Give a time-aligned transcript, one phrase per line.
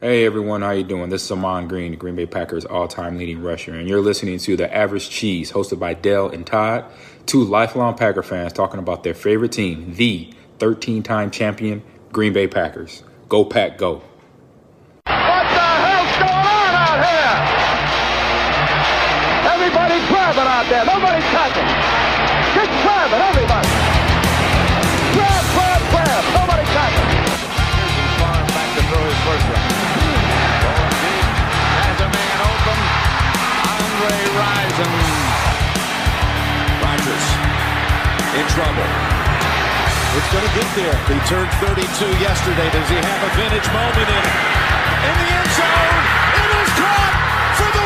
[0.00, 1.10] Hey everyone, how you doing?
[1.10, 4.56] This is Ahman Green, the Green Bay Packers all-time leading rusher, and you're listening to
[4.56, 6.84] The Average Cheese, hosted by Dell and Todd,
[7.26, 11.82] two lifelong Packer fans talking about their favorite team, the 13-time champion
[12.12, 13.02] Green Bay Packers.
[13.28, 13.94] Go Pack, go!
[13.94, 14.04] What
[15.02, 17.34] the hell's going on out here?
[19.50, 20.84] Everybody's grabbing out there.
[20.84, 21.57] Nobody's touching.
[34.78, 34.86] Rison.
[36.82, 37.26] Rodgers
[38.38, 38.86] in trouble.
[40.14, 40.94] It's going to get there.
[41.10, 41.82] He turned 32
[42.22, 42.70] yesterday.
[42.70, 44.24] Does he have a vintage moment in
[45.02, 45.98] in the end zone?
[46.38, 47.14] It is caught
[47.58, 47.84] for the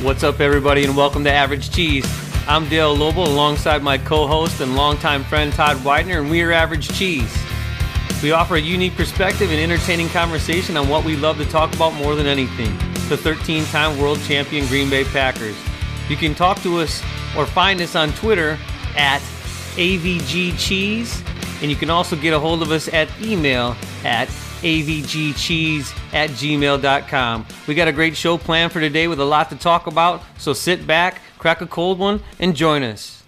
[0.00, 0.04] win.
[0.04, 2.06] What's up, everybody, and welcome to Average Cheese.
[2.48, 6.50] I'm Dale Lobo alongside my co host and longtime friend Todd Widener, and we are
[6.50, 7.32] Average Cheese.
[8.20, 11.94] We offer a unique perspective and entertaining conversation on what we love to talk about
[11.94, 15.56] more than anything the 13 time world champion Green Bay Packers.
[16.08, 17.02] You can talk to us
[17.36, 18.56] or find us on Twitter
[18.96, 19.20] at
[19.74, 21.22] AVG Cheese,
[21.60, 24.28] and you can also get a hold of us at email at
[24.62, 27.46] avgcheese at gmail.com.
[27.66, 30.52] We got a great show planned for today with a lot to talk about, so
[30.52, 33.24] sit back, crack a cold one, and join us.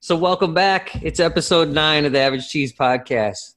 [0.00, 1.00] So, welcome back.
[1.00, 3.54] It's episode nine of the Average Cheese Podcast.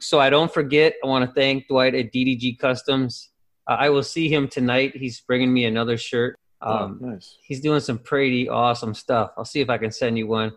[0.00, 3.31] So, I don't forget, I want to thank Dwight at DDG Customs.
[3.68, 4.96] Uh, I will see him tonight.
[4.96, 6.38] He's bringing me another shirt.
[6.60, 7.38] Um, oh, nice.
[7.42, 9.32] He's doing some pretty awesome stuff.
[9.36, 10.52] I'll see if I can send you one.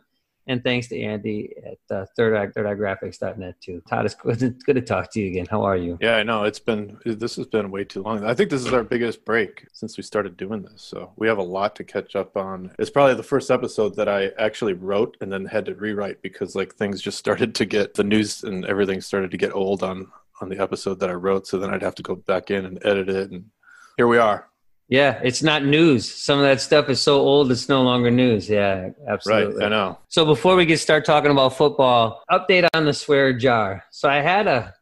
[0.47, 3.81] And thanks to Andy at uh, Third Eye, Third Eye Graphics.net too.
[3.89, 5.47] Todd, it's good, it's good to talk to you again.
[5.49, 5.97] How are you?
[5.99, 8.23] Yeah, I know it's been this has been way too long.
[8.23, 11.39] I think this is our biggest break since we started doing this, so we have
[11.39, 12.71] a lot to catch up on.
[12.77, 16.55] It's probably the first episode that I actually wrote and then had to rewrite because
[16.55, 20.11] like things just started to get the news and everything started to get old on
[20.41, 21.47] on the episode that I wrote.
[21.47, 23.45] So then I'd have to go back in and edit it, and
[23.97, 24.47] here we are.
[24.87, 26.11] Yeah, it's not news.
[26.13, 28.47] Some of that stuff is so old it's no longer news.
[28.47, 29.55] Yeah, absolutely.
[29.55, 29.97] Right, I know.
[30.09, 33.83] So before we get start talking about football, update on the swear jar.
[33.91, 34.75] So I had a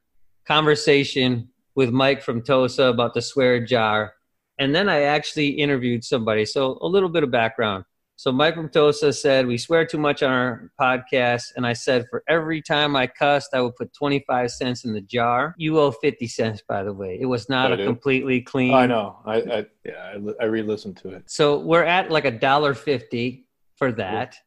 [0.45, 4.13] conversation with Mike from Tosa about the swear jar,
[4.59, 6.45] and then I actually interviewed somebody.
[6.45, 7.85] So a little bit of background.
[8.23, 12.05] So Mike from Tosa said we swear too much on our podcast, and I said
[12.09, 15.53] for every time I cussed, I would put twenty five cents in the jar.
[15.57, 17.17] You owe fifty cents, by the way.
[17.19, 17.85] It was not I a do.
[17.85, 18.73] completely clean.
[18.73, 19.17] I know.
[19.25, 20.15] I, I yeah.
[20.15, 21.29] I, I re-listened to it.
[21.29, 23.45] So we're at like a dollar fifty
[23.75, 24.37] for that.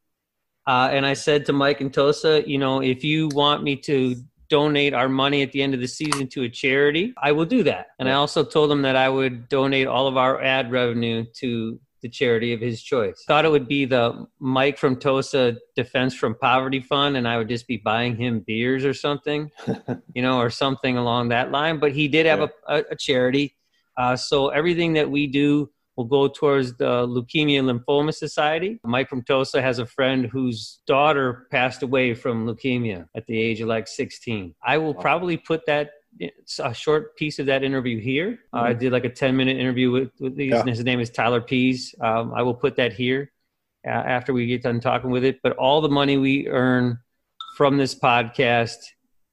[0.66, 4.16] Uh, and I said to Mike and Tosa, you know, if you want me to
[4.48, 7.62] donate our money at the end of the season to a charity, I will do
[7.64, 7.88] that.
[7.98, 11.78] And I also told him that I would donate all of our ad revenue to
[12.02, 13.24] the charity of his choice.
[13.26, 17.48] Thought it would be the Mike from Tosa Defense from Poverty Fund, and I would
[17.48, 19.50] just be buying him beers or something,
[20.14, 21.78] you know, or something along that line.
[21.78, 23.56] But he did have a, a, a charity.
[23.96, 28.78] Uh, so everything that we do will go towards the Leukemia and Lymphoma Society.
[28.84, 33.60] Mike from Tosa has a friend whose daughter passed away from leukemia at the age
[33.60, 34.54] of like 16.
[34.62, 35.90] I will probably put that
[36.60, 38.38] a short piece of that interview here.
[38.52, 40.60] Uh, I did like a 10 minute interview with, with these, Yeah.
[40.60, 41.94] and his name is Tyler Pease.
[42.00, 43.32] Um, I will put that here
[43.86, 45.40] uh, after we get done talking with it.
[45.42, 46.98] But all the money we earn
[47.56, 48.76] from this podcast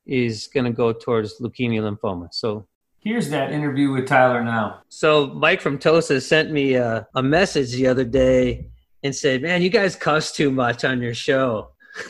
[0.05, 2.27] is going to go towards leukemia lymphoma.
[2.33, 2.67] So
[2.99, 4.81] here's that interview with Tyler now.
[4.89, 8.67] So Mike from Tosa sent me a, a message the other day
[9.03, 11.69] and said, "Man, you guys cuss too much on your show."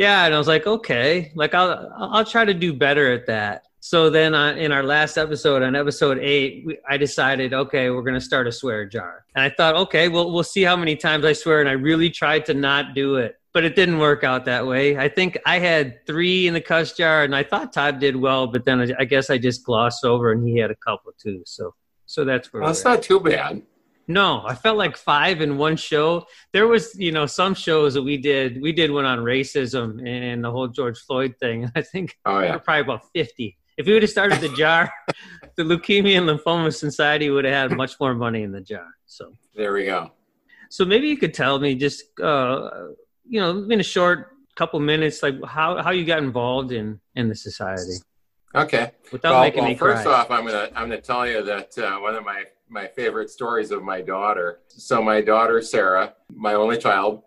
[0.00, 3.64] yeah, and I was like, "Okay, like I'll I'll try to do better at that."
[3.80, 8.14] So then in our last episode, on episode eight, we, I decided, okay, we're going
[8.14, 9.24] to start a swear jar.
[9.34, 11.60] And I thought, okay, well, we'll see how many times I swear.
[11.60, 14.98] And I really tried to not do it, but it didn't work out that way.
[14.98, 18.46] I think I had three in the cuss jar, and I thought Todd did well,
[18.46, 21.42] but then I, I guess I just glossed over, and he had a couple too.
[21.46, 21.74] So,
[22.04, 22.88] so that's where Well, that's at.
[22.90, 23.62] not too bad.
[24.10, 26.26] No, I felt like five in one show.
[26.52, 28.60] There was, you know, some shows that we did.
[28.60, 31.70] We did one on racism and the whole George Floyd thing.
[31.76, 32.54] I think Oh yeah.
[32.54, 33.56] were probably about fifty.
[33.78, 34.92] If we would have started the jar,
[35.56, 38.88] the Leukemia and Lymphoma Society would have had much more money in the jar.
[39.06, 40.10] So, There we go.
[40.70, 42.68] so maybe you could tell me just, uh,
[43.28, 44.18] you know, in a short
[44.56, 47.96] couple minutes, like how how you got involved in in the society
[48.54, 48.90] Okay.
[49.12, 50.12] without well, making well, me first cry.
[50.12, 53.70] off, I'm gonna I'm gonna tell you that uh, one of my my favorite stories
[53.70, 54.60] of my daughter.
[54.68, 57.22] So my daughter Sarah, my only child,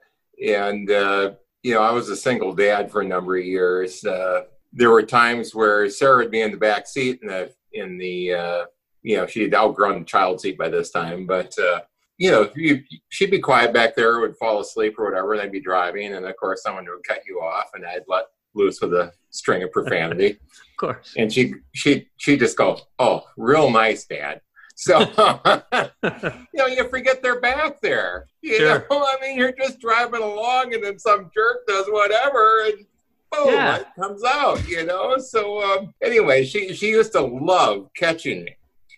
[0.46, 1.32] and uh,
[1.62, 4.04] you know I was a single dad for a number of years.
[4.04, 4.44] Uh,
[4.74, 8.34] there were times where Sarah would be in the back seat in the in the
[8.34, 8.66] uh,
[9.02, 11.82] you know she'd outgrown the child seat by this time, but uh,
[12.18, 15.52] you know you, she'd be quiet back there, would fall asleep or whatever, and I'd
[15.52, 18.26] be driving, and of course someone would cut you off, and I'd let
[18.56, 20.38] loose with a string of profanity.
[20.74, 21.14] Of course.
[21.16, 24.42] and she she she just goes, "Oh, real nice, Dad."
[24.76, 25.00] So
[25.72, 28.26] you know, you forget they're back there.
[28.42, 28.88] You Sure.
[28.90, 32.86] know, I mean, you're just driving along, and then some jerk does whatever, and
[33.32, 33.78] boom, Yeah.
[33.78, 34.68] it comes out.
[34.68, 35.18] You know.
[35.20, 38.56] So um, anyway, she she used to love catching me.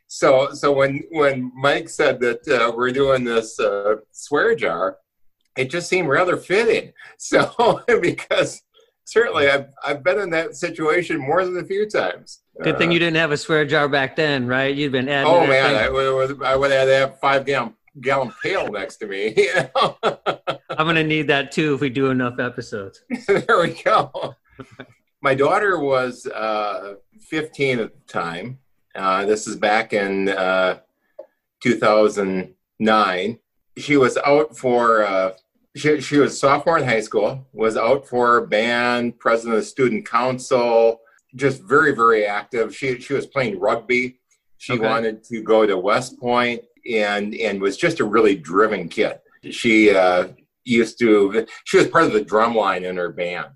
[0.08, 4.98] So so when when Mike said that uh, we're doing this uh, swear jar,
[5.58, 6.94] it just seemed rather fitting.
[7.18, 8.62] So because
[9.06, 12.42] certainly I've I've been in that situation more than a few times.
[12.62, 14.76] Good thing Uh, you didn't have a swear jar back then, right?
[14.76, 15.32] You'd been adding.
[15.32, 15.78] Oh man, thing.
[15.78, 19.34] I would, I would have to have five gallon gallon pail next to me.
[19.38, 19.98] You know?
[20.70, 23.02] I'm gonna need that too if we do enough episodes.
[23.28, 24.36] there we go.
[25.22, 28.60] My daughter was uh, 15 at the time.
[28.94, 30.80] Uh, this is back in uh,
[31.62, 33.40] 2009.
[33.78, 35.32] She was out for, uh,
[35.76, 40.08] she, she was sophomore in high school, was out for band, president of the student
[40.08, 41.02] council,
[41.36, 42.76] just very, very active.
[42.76, 44.20] She, she was playing rugby.
[44.58, 44.86] She Okay.
[44.86, 49.20] wanted to go to West Point and, and was just a really driven kid.
[49.52, 50.30] She uh,
[50.64, 53.48] used to, she was part of the drum line in her band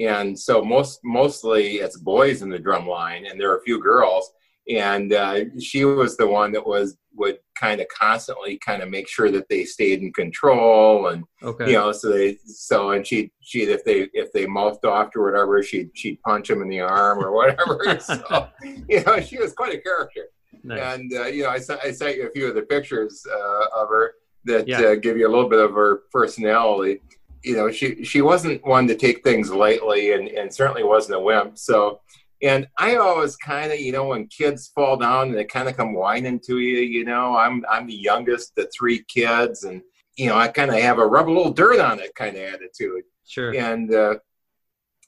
[0.00, 3.82] and so most mostly it's boys in the drum line and there are a few
[3.82, 4.30] girls
[4.68, 9.08] and uh, she was the one that was would kind of constantly kind of make
[9.08, 11.70] sure that they stayed in control and Okay.
[11.70, 15.24] you know so they so and she she if they if they mouthed off or
[15.24, 18.48] whatever she'd she'd punch them in the arm or whatever so
[18.88, 20.26] you know she was quite a character
[20.62, 20.80] Nice.
[20.94, 23.88] and uh, you know I, I sent you a few of the pictures uh, of
[23.88, 24.12] her
[24.44, 24.80] that Yeah.
[24.82, 27.00] uh, give you a little bit of her personality
[27.42, 31.20] you know she she wasn't one to take things lightly and and certainly wasn't a
[31.20, 32.00] wimp so
[32.42, 35.76] and i always kind of you know when kids fall down and they kind of
[35.76, 39.82] come whining to you you know i'm i'm the youngest of three kids and
[40.16, 42.42] you know i kind of have a rub a little dirt on it kind of
[42.42, 43.54] attitude Sure.
[43.54, 44.14] and uh,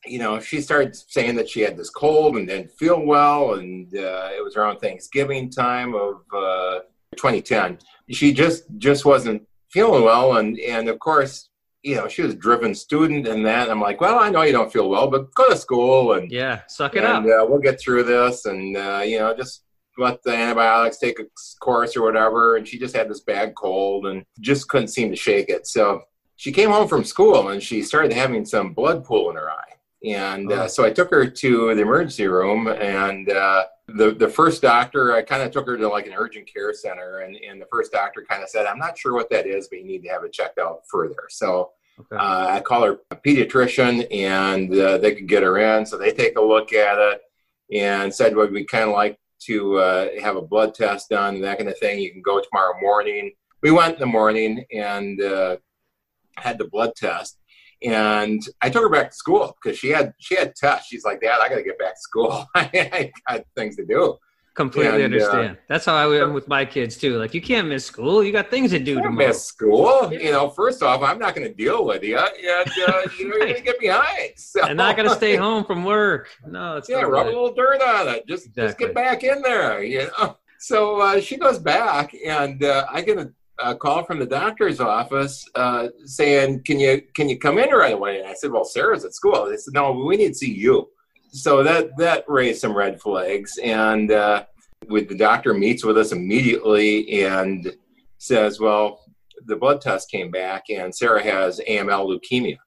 [0.07, 3.95] you know she started saying that she had this cold and didn't feel well and
[3.97, 6.81] uh, it was around thanksgiving time of uh,
[7.17, 7.79] 2010
[8.11, 11.50] she just just wasn't feeling well and and of course
[11.83, 14.53] you know she was a driven student and that i'm like well i know you
[14.53, 16.61] don't feel well but go to school and Yeah.
[16.69, 17.23] Suck it up.
[17.25, 19.65] and uh, we'll get through this and uh, you know just
[19.99, 21.25] let the antibiotics take a
[21.61, 25.17] course or whatever and she just had this bad cold and just couldn't seem to
[25.17, 26.03] shake it so
[26.37, 29.75] she came home from school and she started having some blood pool in her eye
[30.07, 30.67] and uh, Oh.
[30.69, 33.65] so i took her to the emergency room and uh,
[33.97, 37.19] the, the first doctor i kind of took her to like an urgent care center
[37.21, 39.79] and, and the first doctor kind of said i'm not sure what that is but
[39.79, 41.71] you need to have it checked out further so
[42.01, 42.17] Okay.
[42.17, 45.85] uh, I call her a pediatrician, and uh, they could get her in.
[45.85, 47.21] So they take a look at it
[47.77, 51.45] and said, "Would we kind of like to uh, have a blood test done and
[51.45, 51.99] that kind of thing?
[51.99, 55.57] You can go tomorrow morning." We went in the morning and uh,
[56.39, 57.37] had the blood test,
[57.83, 60.89] and I took her back to school because she had she had tests.
[60.89, 62.47] She's like, "Dad, I got to get back to school.
[62.55, 64.19] I got things to do."
[64.55, 65.59] Completely and, uh, understand.
[65.69, 67.19] That's how I am with my kids too.
[67.19, 68.23] Like you can't miss school.
[68.23, 69.29] You got things to do I tomorrow.
[69.29, 70.13] miss school.
[70.13, 73.05] You know, first off, I'm not going to deal with you, and uh, you know,
[73.19, 74.33] you're going to get behind.
[74.37, 74.63] So.
[74.63, 76.29] I'm not gonna stay home from work.
[76.47, 78.27] No, it's Yeah, not rub a little dirt on it.
[78.27, 80.37] Just just get back in there, you know.
[80.63, 84.81] So uh, she goes back, and uh, I get a, a call from the doctor's
[84.81, 88.65] office uh, saying, "Can you can you come in right away?" And I said, "Well,
[88.65, 90.89] Sarah's at school." They said, "No, we need to see you."
[91.33, 94.45] So that that raised some red flags, and uh,
[94.89, 97.75] with the doctor meets with us immediately and
[98.19, 99.01] says, "Well,
[99.47, 102.59] the blood test came back, and Sarah has AML leukemia."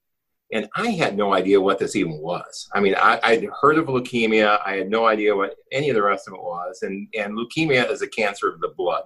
[0.53, 2.69] and I had no idea what this even was.
[2.73, 4.59] I mean, I, I'd heard of leukemia.
[4.63, 6.83] I had no idea what any of the rest of it was.
[6.83, 9.03] And, and leukemia is a cancer of the blood.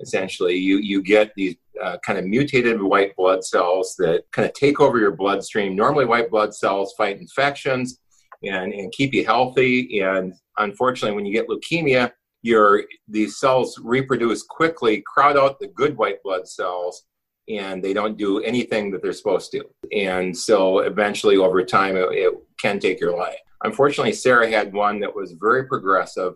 [0.00, 4.54] Essentially, you, you get these uh, kind of mutated white blood cells that kind of
[4.54, 5.76] take over your bloodstream.
[5.76, 7.98] Normally, white blood cells fight infections
[8.42, 10.00] and, and keep you healthy.
[10.00, 15.96] And unfortunately, when you get leukemia, your these cells reproduce quickly, crowd out the good
[15.96, 17.04] white blood cells,
[17.48, 19.64] and they don't do anything that they're supposed to.
[19.92, 23.38] And so eventually, over time, it, it can take your life.
[23.62, 26.34] Unfortunately, Sarah had one that was very progressive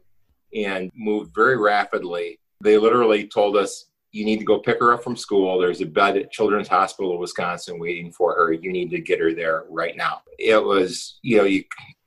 [0.55, 2.41] and moved very rapidly.
[2.61, 5.59] They literally told us, you need to go pick her up from school.
[5.59, 8.53] There's a bed at Children's Hospital of Wisconsin waiting for her.
[8.53, 10.23] You need to get her there right now.
[10.39, 11.65] It was, you know, you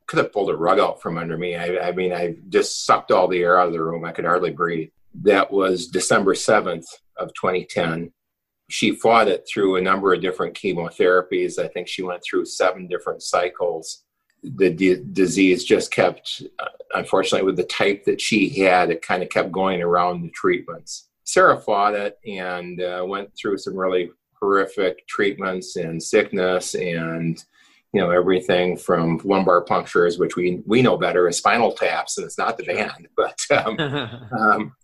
[0.07, 1.55] could have pulled a rug out from under me.
[1.55, 4.03] I, I mean, I just sucked all the air out of the room.
[4.03, 4.89] I could hardly breathe.
[5.13, 6.85] That was December 7th
[7.17, 8.11] of 2010
[8.71, 11.59] she fought it through a number of different chemotherapies.
[11.59, 14.05] I think she went through seven different cycles.
[14.43, 19.21] The d- disease just kept, uh, unfortunately, with the type that she had, it kind
[19.21, 21.09] of kept going around the treatments.
[21.25, 27.43] Sarah fought it and uh, went through some really horrific treatments and sickness and
[27.93, 32.25] you know everything from lumbar punctures, which we we know better as spinal taps, and
[32.25, 33.79] it's not the band, but um,
[34.39, 34.75] um,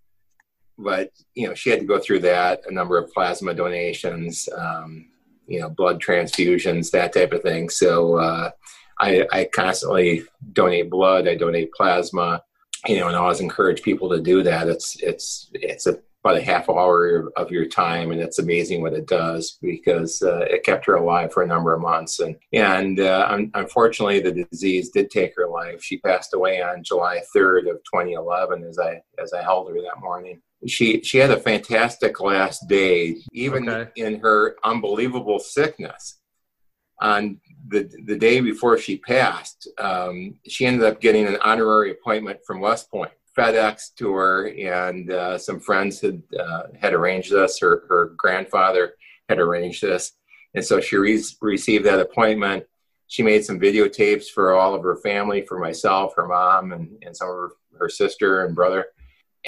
[0.78, 5.08] but you know she had to go through that a number of plasma donations um,
[5.48, 8.52] you know blood transfusions that type of thing so uh,
[9.00, 10.24] I, I constantly
[10.54, 12.42] donate blood i donate plasma
[12.88, 16.38] you know and i always encourage people to do that it's it's it's a, about
[16.38, 20.64] a half hour of your time and it's amazing what it does because uh, it
[20.64, 24.90] kept her alive for a number of months and and uh, un- unfortunately the disease
[24.90, 29.32] did take her life she passed away on july 3rd of 2011 as i as
[29.34, 33.92] i held her that morning she she had a fantastic last day, even Okay.
[33.96, 36.20] in her unbelievable sickness.
[37.00, 42.40] On the the day before she passed, um, she ended up getting an honorary appointment
[42.46, 47.60] from West Point, FedEx to her, and uh, some friends had uh, had arranged this.
[47.60, 48.94] Her her grandfather
[49.30, 50.14] had arranged this,
[50.54, 52.66] and so she re- received that appointment.
[53.08, 57.16] She made some videotapes for all of her family, for myself, her mom, and, and
[57.16, 58.88] some of her, her sister and brother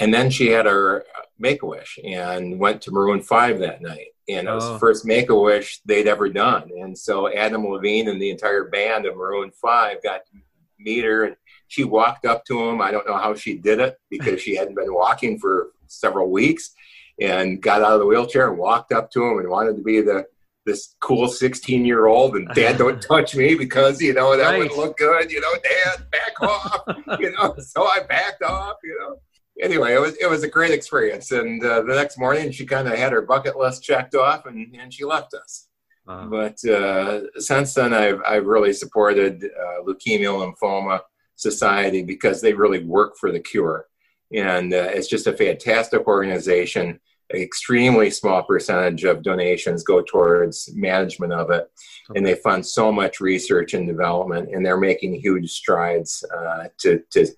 [0.00, 1.04] and then she had her
[1.38, 4.08] make a wish and went to Maroon Five that night.
[4.32, 4.72] And it was Oh.
[4.74, 6.70] the first make a wish they'd ever done.
[6.80, 10.32] And so Adam Levine and the entire band of Maroon Five got to
[10.78, 11.36] meet her, and
[11.68, 12.80] she walked up to him.
[12.80, 16.72] I don't know how she did it because she hadn't been walking for several weeks,
[17.20, 20.00] and got out of the wheelchair and walked up to him and wanted to be
[20.00, 20.26] the
[20.66, 24.58] this cool 16 year old and dad don't touch me because you know that Right.
[24.58, 26.82] would look good you know dad back off
[27.18, 29.16] you know so i backed off you know
[29.60, 31.30] anyway, it was it was a great experience.
[31.32, 34.74] And uh, the next morning, she kind of had her bucket list checked off, and,
[34.74, 35.68] and she left us.
[36.06, 36.28] Wow.
[36.28, 41.00] But uh, since then, I've I've really supported uh, Leukemia Lymphoma
[41.36, 43.86] Society because they really work for the cure,
[44.32, 47.00] and uh, it's just a fantastic organization.
[47.32, 51.70] An extremely small percentage of donations go towards management of it,
[52.16, 57.00] and they fund so much research and development, and they're making huge strides uh, to
[57.10, 57.28] to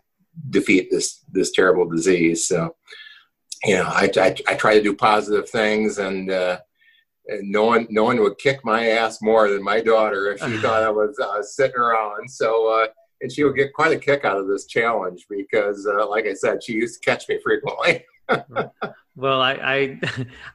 [0.51, 2.47] defeat this this terrible disease.
[2.47, 2.75] So,
[3.65, 6.59] you know, I, I, I try to do positive things, and, uh,
[7.27, 10.59] and no one no one would kick my ass more than my daughter if she
[10.63, 12.31] thought I was uh, sitting around.
[12.31, 12.87] So, uh,
[13.21, 16.35] and she would get quite a kick out of this challenge because, uh, like I
[16.35, 18.05] said, she used to catch me frequently.
[19.15, 20.01] Well, I, I,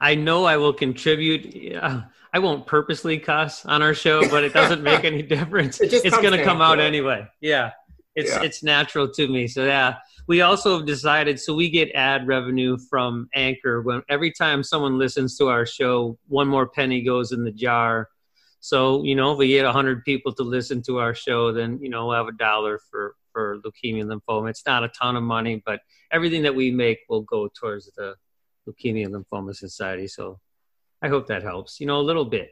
[0.00, 1.54] I know I will contribute.
[1.54, 5.80] Yeah, I won't purposely cuss on our show, but it doesn't make any difference.
[5.80, 6.86] It it's going to come out natural.
[6.86, 7.28] anyway.
[7.40, 7.72] Yeah,
[8.18, 8.42] it's Yeah.
[8.46, 9.42] it's natural to me.
[9.46, 9.90] So yeah,
[10.26, 11.34] we also have decided.
[11.40, 16.18] So we get ad revenue from Anchor when every time someone listens to our show,
[16.26, 18.08] one more penny goes in the jar.
[18.60, 18.76] So
[19.08, 22.06] you know, if we get hundred people to listen to our show, then you know
[22.06, 24.50] we'll have a dollar for for leukemia and lymphoma.
[24.50, 28.16] It's not a ton of money, but everything that we make will go towards the
[28.66, 30.06] Leukemia and Lymphoma Society.
[30.08, 30.40] So
[31.00, 31.80] I hope that helps.
[31.80, 32.50] You know, a little bit.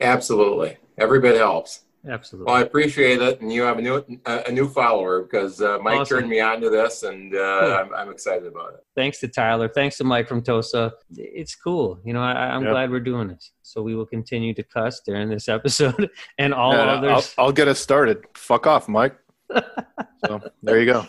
[0.00, 1.82] Absolutely, every bit helps.
[2.08, 2.46] Absolutely.
[2.46, 3.96] Well, I appreciate it, and you have a new
[4.26, 6.18] a a new follower because uh, Mike Awesome.
[6.18, 7.72] turned me on to this, and uh, Cool.
[7.72, 8.80] I'm, I'm excited about it.
[8.94, 9.68] Thanks to Tyler.
[9.68, 10.92] Thanks to Mike from Tosa.
[11.16, 11.98] It's cool.
[12.04, 12.70] You know, I, I'm Yep.
[12.72, 13.50] glad we're doing this.
[13.62, 16.08] So we will continue to cuss during this episode
[16.38, 17.34] and all Yeah, others.
[17.38, 18.24] I'll, I'll get us started.
[18.36, 19.16] Fuck off, Mike.
[20.26, 21.06] so there you go.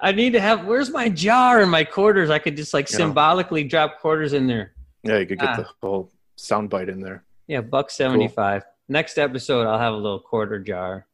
[0.00, 0.64] I need to have.
[0.66, 2.30] Where's my jar and my quarters?
[2.30, 2.98] I could just like Yeah.
[2.98, 4.74] symbolically drop quarters in there.
[5.02, 5.56] Yeah, you could get Ah.
[5.56, 7.24] the whole sound bite in there.
[7.48, 8.62] Yeah, buck seventy five.
[8.88, 11.06] Next episode, I'll have a little quarter jar.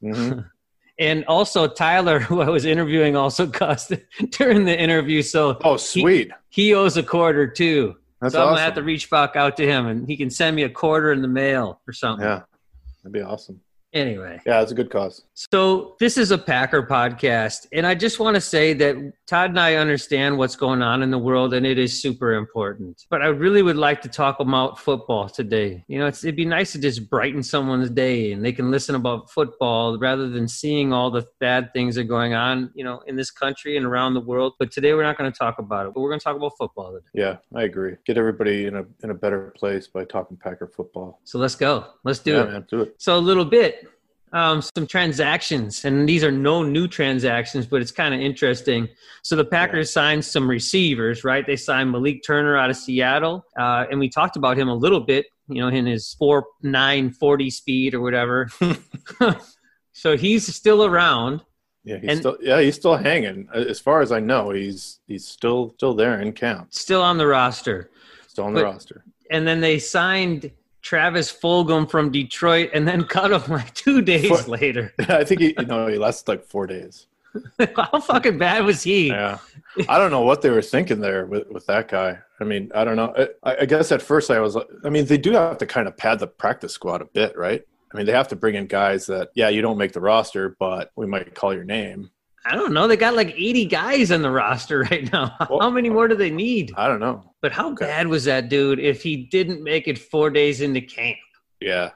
[0.00, 0.40] hmm
[1.00, 3.92] And also, Tyler, who I was interviewing, also cussed
[4.30, 5.22] during the interview.
[5.22, 6.32] So Oh, sweet.
[6.48, 7.94] he owes a quarter too.
[8.20, 8.54] That's so I'm awesome.
[8.56, 11.12] gonna have to reach back out to him, and he can send me a quarter
[11.12, 12.26] in the mail or something.
[12.26, 12.42] yeah,
[13.04, 13.60] that'd be awesome.
[13.92, 15.22] Anyway, Yeah, it's a good cause.
[15.34, 18.96] so this is a Packer podcast, and I just want to say that
[19.28, 23.04] Todd and I understand what's going on in the world, and it is super important.
[23.10, 25.84] But I really would like to talk about football today.
[25.86, 28.94] You know, it's, it'd be nice to just brighten someone's day, and they can listen
[28.94, 33.02] about football rather than seeing all the bad things that are going on, you know,
[33.06, 34.54] in this country and around the world.
[34.58, 36.56] But today we're not going to talk about it, but we're going to talk about
[36.56, 37.04] football today.
[37.12, 37.96] Yeah, I agree.
[38.06, 41.20] Get everybody in a in a better place by talking Packer football.
[41.24, 41.84] So let's go.
[42.02, 42.50] Let's do yeah, it.
[42.50, 42.94] man, do it.
[42.96, 43.88] So a little bit,
[44.32, 48.88] um, some transactions, and these are no new transactions, but it's kind of interesting.
[49.22, 51.46] So the Packers signed some receivers, right?
[51.46, 55.00] They signed Malik Turner out of Seattle, uh, and we talked about him a little
[55.00, 58.48] bit, you know, in his four nine forty speed or whatever.
[59.92, 61.42] so he's still around.
[61.84, 63.48] Yeah, he's And- still yeah he's still hanging.
[63.54, 67.26] As far as I know, he's he's still still there in camp, Still on the
[67.26, 67.90] roster.
[68.26, 69.04] still on the But- roster.
[69.30, 70.50] And then they signed
[70.88, 74.48] Travis Fulgham from Detroit and then cut him like two days What?
[74.48, 74.94] later.
[75.10, 77.06] I think he you know he lasted like four days.
[77.76, 79.08] How fucking bad was he?
[79.08, 79.36] Yeah,
[79.86, 82.18] I don't know what they were thinking there with, with that guy.
[82.40, 83.14] I mean, I don't know.
[83.44, 85.86] I, I guess at first I was, like- I mean, they do have to kind
[85.88, 87.62] of pad the practice squad a bit, right?
[87.92, 90.56] I mean, they have to bring in guys that, yeah, you don't make the roster,
[90.58, 92.10] but we might call your name.
[92.46, 92.88] I don't know.
[92.88, 95.36] They got like 80 guys on the roster right now.
[95.50, 96.72] Well, how many more do they need?
[96.78, 97.27] I don't know.
[97.40, 97.86] But how okay.
[97.86, 101.18] bad was that dude if he didn't make it four days into camp?
[101.60, 101.90] Yeah.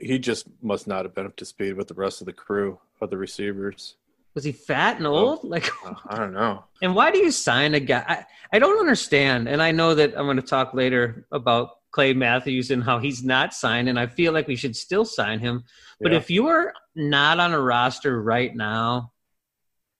[0.00, 2.78] He just must not have been up to speed with the rest of the crew
[3.00, 3.96] of the receivers.
[4.34, 5.40] Was he fat and old?
[5.42, 5.70] Oh, like
[6.06, 6.64] I don't know.
[6.80, 8.04] And why do you sign a guy?
[8.06, 8.24] I,
[8.56, 9.48] I don't understand.
[9.48, 13.22] And I know that I'm going to talk later about Clay Matthews and how he's
[13.22, 15.64] not signed, and I feel like we should still sign him.
[16.00, 16.18] But yeah.
[16.18, 19.12] if you are not on a roster right now,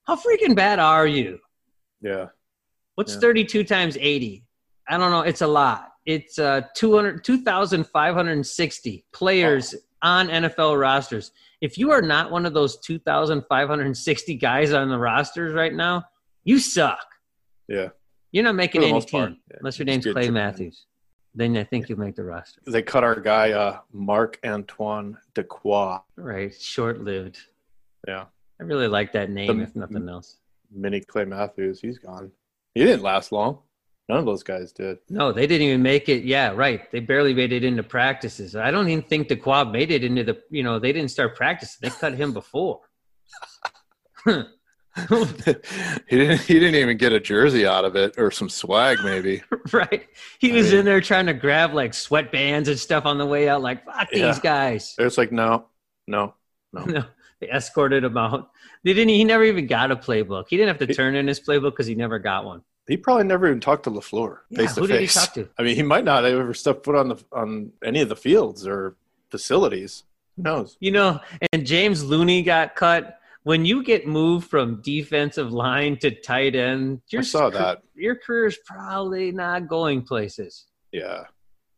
[0.04, 1.38] how freaking bad are you?
[2.00, 2.28] Yeah.
[2.94, 3.20] What's yeah.
[3.20, 4.44] 32 times 80?
[4.88, 5.20] I don't know.
[5.22, 5.88] It's a lot.
[6.04, 9.78] It's uh 200 2,560 players oh.
[10.08, 11.32] on NFL rosters.
[11.60, 16.04] If you are not one of those 2,560 guys on the rosters right now,
[16.44, 17.06] you suck.
[17.68, 17.90] Yeah.
[18.32, 19.56] You're not making any team yeah.
[19.60, 20.86] unless your name's Clay Matthews.
[21.34, 22.60] Then I think you make the roster.
[22.66, 26.02] They cut our guy, uh, Marc Antoine Dequoy.
[26.16, 27.38] Right, short lived.
[28.06, 28.24] Yeah,
[28.60, 30.36] I really like that name, the, if nothing else.
[30.70, 32.30] Mini Clay Matthews, he's gone.
[32.74, 33.60] He didn't last long.
[34.08, 34.98] None of those guys did.
[35.08, 36.24] No, they didn't even make it.
[36.24, 36.90] Yeah, right.
[36.90, 38.56] They barely made it into practices.
[38.56, 40.42] I don't even think Dequoy made it into the.
[40.50, 41.78] You know, they didn't start practicing.
[41.82, 42.80] They cut him before.
[44.26, 49.42] he didn't he didn't even get a jersey out of it or some swag maybe
[49.72, 50.06] right
[50.38, 53.48] he was mean, in there trying to grab like sweatbands and stuff on the way
[53.48, 54.26] out like fuck yeah.
[54.26, 55.64] these guys it's like no
[56.06, 56.34] no
[56.74, 57.04] no no
[57.40, 58.50] they escorted him out
[58.84, 61.40] they didn't he never even got a playbook he didn't have to turn in his
[61.40, 64.82] playbook because he never got one he probably never even talked to LaFleur face who
[64.86, 65.14] to did face.
[65.14, 67.72] he talk to I mean he might not have ever stepped foot on the on
[67.84, 68.96] any of the fields or
[69.30, 70.04] facilities
[70.36, 71.20] who knows you know
[71.52, 77.00] and James Looney got cut when you get moved from defensive line to tight end,
[77.12, 80.66] I saw that your career's probably not going places.
[80.92, 81.24] Yeah,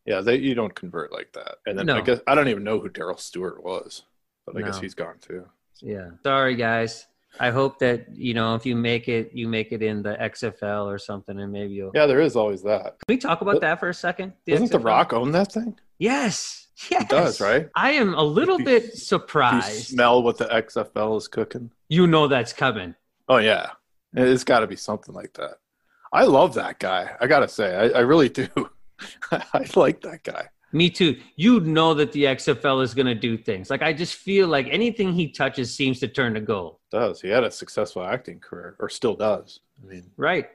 [0.04, 1.54] yeah, they, you don't convert like that.
[1.64, 1.96] And then No.
[1.96, 4.02] I guess I don't even know who Darrell Stewart was,
[4.44, 5.46] but I guess he's gone too.
[5.80, 6.10] Yeah.
[6.22, 7.06] Sorry, guys.
[7.40, 10.86] I hope that you know if you make it, you make it in the XFL
[10.86, 11.90] or something, and maybe you'll.
[11.94, 12.84] Yeah, there is always that.
[13.00, 14.32] Can we talk about But- that for a second?
[14.46, 15.78] Doesn't The Rock own that thing?
[15.98, 16.60] Yes.
[16.90, 17.08] Yes.
[17.08, 17.68] does, right?
[17.76, 19.86] I am a little you- bit surprised.
[19.86, 21.70] smell what the XFL is cooking?
[21.88, 22.94] you know that's coming.
[23.28, 23.70] Oh yeah,
[24.12, 25.58] it's got to be something like that.
[26.12, 27.10] I love that guy.
[27.20, 28.48] I gotta say, I, I really do.
[29.32, 30.48] I like that guy.
[30.74, 31.20] Me too.
[31.36, 33.70] You know that the XFL is going to do things.
[33.70, 36.78] Like I just feel like anything he touches seems to turn to gold.
[36.90, 39.60] Does he had a successful acting career, or still does?
[39.82, 40.48] I mean, Right.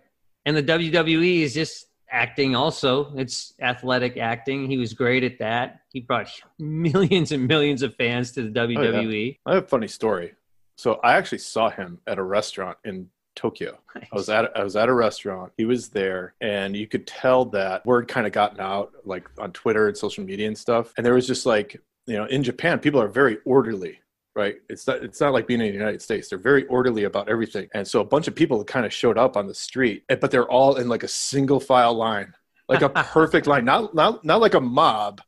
[0.45, 3.13] And the WWE is just acting also.
[3.15, 4.69] It's athletic acting.
[4.69, 5.81] He was great at that.
[5.93, 6.29] He brought
[6.59, 8.59] millions and millions of fans to the.
[8.59, 9.37] Oh, WWE.
[9.45, 10.33] I have a funny story.
[10.75, 13.79] So I actually saw him at a restaurant in Tokyo.
[13.95, 15.51] I was at I was at a restaurant.
[15.57, 19.51] He was there, and you could tell that word kind of gotten out, like on
[19.53, 20.93] Twitter and social media and stuff.
[20.97, 23.99] And there was just like, you know, in Japan, people are very orderly,
[24.35, 24.55] right?
[24.69, 26.27] It's not it's not like being in the United States.
[26.29, 27.69] They're very orderly about everything.
[27.73, 30.49] And so a bunch of people kind of showed up on the street, but they're
[30.49, 32.33] all in like a single file line,
[32.67, 35.21] like a perfect line, not not not like a mob.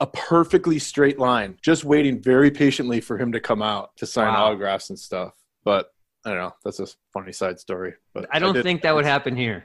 [0.00, 4.28] A perfectly straight line, just waiting very patiently for him to come out to sign
[4.32, 4.44] Wow.
[4.44, 5.32] autographs and stuff.
[5.64, 5.90] But
[6.24, 6.54] I don't know.
[6.64, 7.94] That's a funny side story.
[8.14, 9.64] But I don't did- think that would happen here.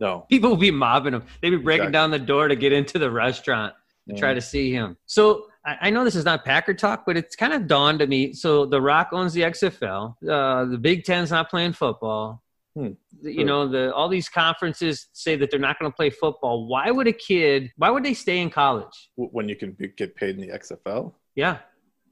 [0.00, 0.26] No.
[0.28, 1.22] People would be mobbing him.
[1.40, 1.92] They'd be breaking Exactly.
[1.92, 3.74] down the door to get into the restaurant
[4.08, 4.96] to try to see him.
[5.06, 8.06] So I, I know this is not Packer talk, but it's kind of dawned to
[8.06, 8.32] me.
[8.32, 10.16] So The Rock owns the XFL.
[10.28, 12.42] Uh, the Big Ten's not playing football.
[12.76, 12.88] Hmm.
[13.22, 16.66] You know, the all these conferences say that they're not going to play football.
[16.66, 17.70] Why would a kid?
[17.76, 19.10] Why would they stay in college?
[19.14, 21.12] When you can be, get paid in the XFL.
[21.36, 21.58] Yeah.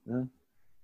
[0.08, 0.22] Yeah.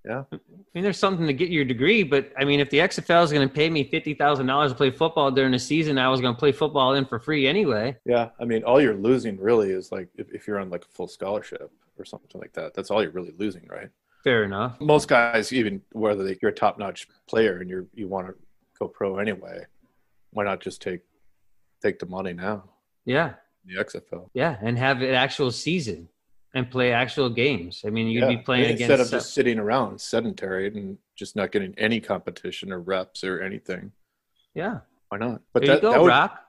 [0.08, 0.22] Yeah.
[0.32, 0.38] I
[0.74, 3.46] mean, there's something to get your degree, but I mean, if the XFL is going
[3.46, 6.34] to pay me fifty thousand dollars to play football during the season, I was going
[6.34, 7.94] to play football in for free anyway.
[8.06, 8.30] Yeah.
[8.40, 11.08] I mean, all you're losing really is like if, if you're on like a full
[11.08, 12.72] scholarship or something like that.
[12.74, 13.90] That's all you're really losing, right?
[14.24, 14.80] Fair enough.
[14.80, 18.34] Most guys, even whether they, you're a top notch player and you're you want to
[18.78, 19.64] go pro anyway,
[20.30, 21.00] why not just take
[21.82, 22.64] take the money now?
[23.04, 23.34] Yeah,
[23.66, 24.30] The XFL.
[24.34, 26.08] yeah, and have an actual season
[26.54, 27.82] and play actual games.
[27.86, 28.28] I mean, you'd Yeah.
[28.28, 29.12] be playing instead against.
[29.12, 33.92] of just sitting around sedentary and just not getting any competition or reps or anything.
[34.54, 34.80] yeah,
[35.10, 35.42] Why not?
[35.52, 36.44] But there you go, would- Rock.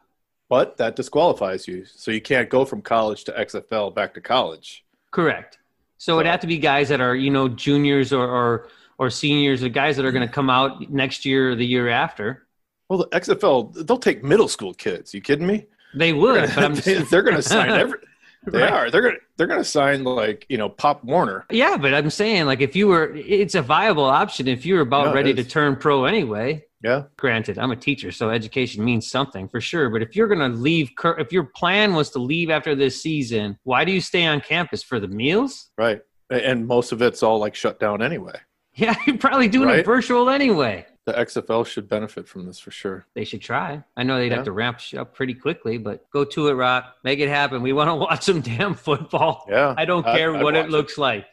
[0.49, 4.83] but that disqualifies you, so you can't go from college to XFL back to college.
[5.11, 5.59] Correct.
[5.97, 9.63] So it'd have to be guys that are you know juniors or or, or seniors,
[9.63, 10.33] or guys that are going to mm.
[10.33, 12.47] come out next year or the year after.
[12.87, 15.13] Well, the XFL they'll take middle school kids.
[15.13, 15.67] You kidding me?
[15.93, 17.99] They would, but I'm they, are going to sign every.
[18.51, 18.71] They Right.
[18.71, 18.89] are.
[18.91, 19.15] They're going.
[19.15, 21.45] to They're to sign like you know Pop Warner.
[21.51, 24.81] Yeah, but I'm saying like if you were, it's a viable option if you were
[24.81, 26.63] about No, ready to turn pro anyway.
[26.81, 27.03] Yeah.
[27.17, 29.89] Granted, I'm a teacher, so education means something for sure.
[29.89, 33.57] But if you're going to leave, if your plan was to leave after this season,
[33.63, 35.71] why do you stay on campus for the meals?
[35.77, 35.99] Right.
[36.29, 38.39] And most of it's all like shut down anyway.
[38.75, 39.79] Yeah, you're probably doing Right?
[39.79, 40.85] it virtual anyway.
[41.09, 43.07] The XFL should benefit from this for sure.
[43.15, 43.83] They should try.
[43.97, 44.35] I know they'd Yeah.
[44.35, 46.97] have to ramp up pretty quickly, but go to it, Rock.
[47.03, 47.63] Make it happen.
[47.63, 49.47] We want to watch some damn football.
[49.49, 49.73] Yeah.
[49.75, 51.25] I don't care I'd what it looks like.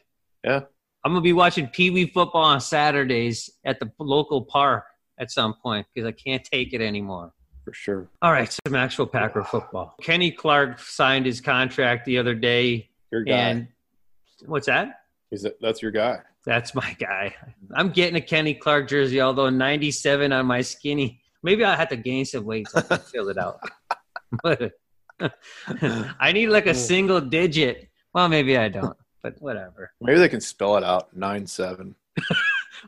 [0.43, 0.61] Yeah.
[1.05, 4.85] I'm gonna be watching Pee Wee football on Saturdays at the local park
[5.19, 7.33] at some point because I can't take it anymore.
[7.67, 8.09] For sure.
[8.23, 9.95] All right, some actual Packer football.
[10.01, 13.33] Kenny Clark signed his contract the other day, Your guy.
[13.35, 13.69] and
[14.47, 15.01] what's that?
[15.31, 16.21] He's a, that's your guy.
[16.47, 17.35] That's my guy.
[17.75, 21.21] I'm getting a Kenny Clark jersey, although 97 on my skinny.
[21.43, 23.61] Maybe I'll have to gain some weight so I can fill it out.
[24.43, 24.73] But
[26.21, 27.89] I need like a single digit.
[28.15, 29.93] Well, maybe I don't, but whatever.
[30.01, 31.95] Maybe they can spell it out nine seven.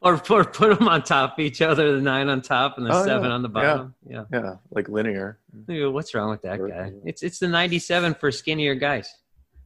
[0.03, 2.91] Or, or put them on top of each other, the nine on top and the
[2.95, 3.35] Oh, seven yeah.
[3.35, 3.95] on the bottom.
[4.09, 4.25] Yeah.
[4.33, 5.39] Yeah, like linear.
[5.67, 6.93] What's wrong with that guy?
[7.05, 9.13] It's it's the 97 for skinnier guys.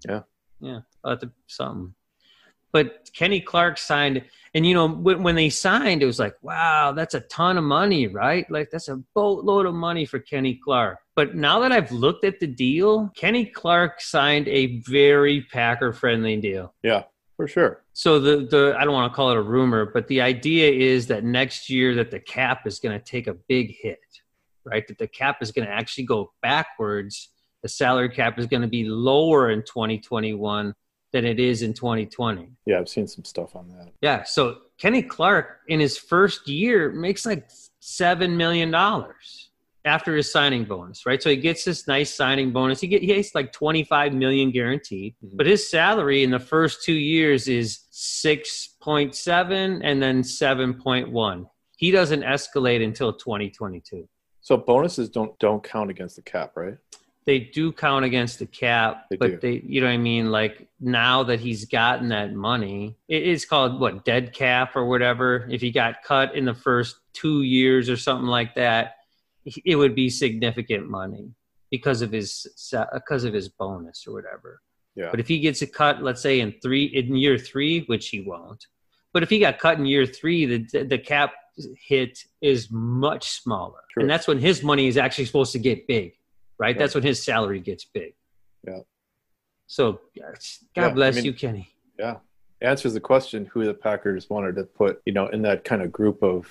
[0.08, 0.22] Yeah.
[0.60, 0.80] Yeah.
[1.04, 1.94] I'll have to something.
[2.72, 4.22] But Kenny Clark signed,
[4.54, 7.64] and you know when, when they signed, it was like, wow, that's a ton of
[7.64, 8.50] money, right?
[8.50, 10.98] Like that's a boatload of money for Kenny Clark.
[11.14, 16.40] But now that I've looked at the deal, Kenny Clark signed a very Packer friendly
[16.40, 16.74] deal.
[16.82, 17.04] Yeah,
[17.36, 17.84] for sure.
[17.92, 21.06] So the the I don't want to call it a rumor, but the idea is
[21.08, 24.00] that next year that the cap is going to take a big hit,
[24.64, 24.86] right?
[24.88, 27.28] That the cap is going to actually go backwards.
[27.62, 30.74] The salary cap is going to be lower in 2021
[31.12, 32.48] than it is in 2020.
[32.66, 33.88] Yeah, I've seen some stuff on that.
[34.00, 34.24] Yeah.
[34.24, 37.48] So Kenny Clark in his first year makes like
[37.80, 39.50] seven million dollars
[39.84, 41.22] after his signing bonus, right?
[41.22, 42.80] So he gets this nice signing bonus.
[42.80, 45.36] He get he gets like 25 million guaranteed, Mhm.
[45.36, 51.46] but his salary in the first two years is 6.7 and then 7.1.
[51.76, 54.08] He doesn't escalate until 2022.
[54.40, 56.76] So bonuses don't don't count against the cap, right?
[57.24, 59.38] They do count against the cap, They but do.
[59.38, 60.30] they, you know what I mean?
[60.30, 65.46] Like now that he's gotten that money, it's called what, dead cap or whatever.
[65.50, 68.96] If he got cut in the first two years or something like that,
[69.44, 71.30] it would be significant money
[71.70, 72.46] because of his
[72.92, 74.60] because of his bonus or whatever.
[74.94, 75.08] Yeah.
[75.10, 78.20] But if he gets a cut, let's say in three in year three, which he
[78.20, 78.66] won't,
[79.12, 81.32] but if he got cut in year three, the the cap
[81.76, 84.02] hit is much smaller, True.
[84.02, 86.12] and that's when his money is actually supposed to get big,
[86.62, 86.78] right?
[86.78, 88.14] That's when his salary gets big.
[88.66, 88.78] Yeah.
[89.66, 90.38] So, God
[90.76, 91.68] Yeah, I bless mean- you, Kenny.
[91.98, 92.18] Yeah.
[92.60, 95.90] Answers the question who the Packers wanted to put, you know, in that kind of
[95.92, 96.46] group of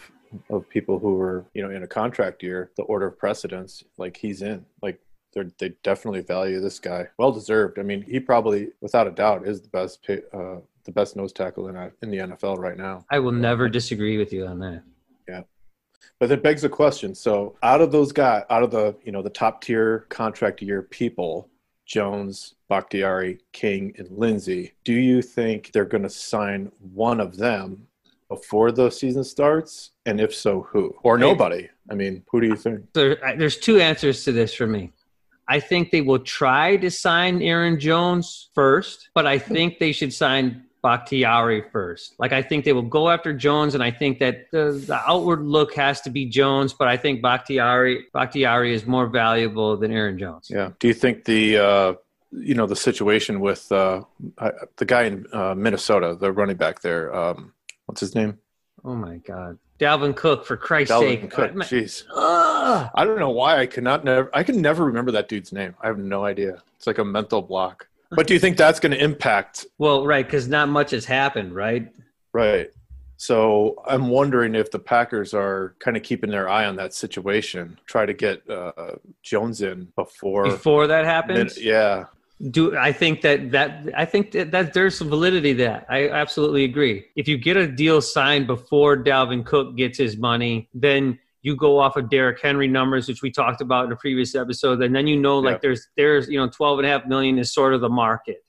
[0.49, 4.15] of people who were, you know, in a contract year, the order of precedence, like
[4.17, 4.65] he's in.
[4.81, 4.99] Like
[5.33, 7.07] they they definitely value this guy.
[7.17, 7.79] Well deserved.
[7.79, 11.31] I mean, he probably without a doubt is the best pay, uh the best nose
[11.31, 13.05] tackle in a- in the NFL right now.
[13.09, 14.83] I will never disagree with you on that.
[16.19, 17.15] But that begs the question.
[17.15, 20.83] So out of those guys, out of the you know the top tier contract year
[20.83, 21.49] people,
[21.85, 27.87] Jones, Bakhtiari, King, and Lindsey, do you think they're going to sign one of them
[28.29, 29.91] before the season starts?
[30.05, 30.95] And if so, who?
[31.03, 31.69] Or nobody?
[31.89, 32.93] I mean, who do you think?
[32.93, 34.93] There, there's two answers to this for me.
[35.47, 40.13] I think they will try to sign Aaron Jones first, but I think they should
[40.13, 42.15] sign Bakhtiari first.
[42.17, 45.41] Like I think they will go after Jones, and I think that the, the outward
[45.43, 50.17] look has to be Jones, but I think Bakhtiari Bakhtiari is more valuable than Aaron
[50.17, 50.47] Jones.
[50.49, 50.71] Yeah.
[50.79, 51.93] Do you think the uh,
[52.31, 54.03] you know the situation with uh,
[54.77, 57.53] the guy in uh, Minnesota, the running back there, um,
[57.85, 58.39] what's his name?
[58.83, 61.29] Oh my God, Dalvin Cook, for Christ's Dalvin sake!
[61.29, 61.53] Cook.
[61.53, 62.03] Jeez.
[62.13, 65.75] I don't know why I cannot never I can never remember that dude's name.
[65.81, 66.63] I have no idea.
[66.77, 67.87] It's like a mental block.
[68.11, 69.65] But do you think that's going to impact?
[69.77, 71.91] Well, right, because not much has happened, right?
[72.33, 72.69] Right.
[73.17, 77.77] So I'm wondering if the Packers are kind of keeping their eye on that situation,
[77.85, 80.45] try to get uh, Jones in before.
[80.45, 82.05] Before that happens, yeah.
[82.49, 85.85] do I think that that I think that, that there's some validity to that.
[85.87, 87.05] I absolutely agree.
[87.15, 91.79] If you get a deal signed before Dalvin Cook gets his money, then you go
[91.79, 95.07] off of Derrick Henry numbers, which we talked about in a previous episode, and then
[95.07, 95.59] you know like Yeah.
[95.63, 98.43] there's there's you know 12 and a half million is sort of the market.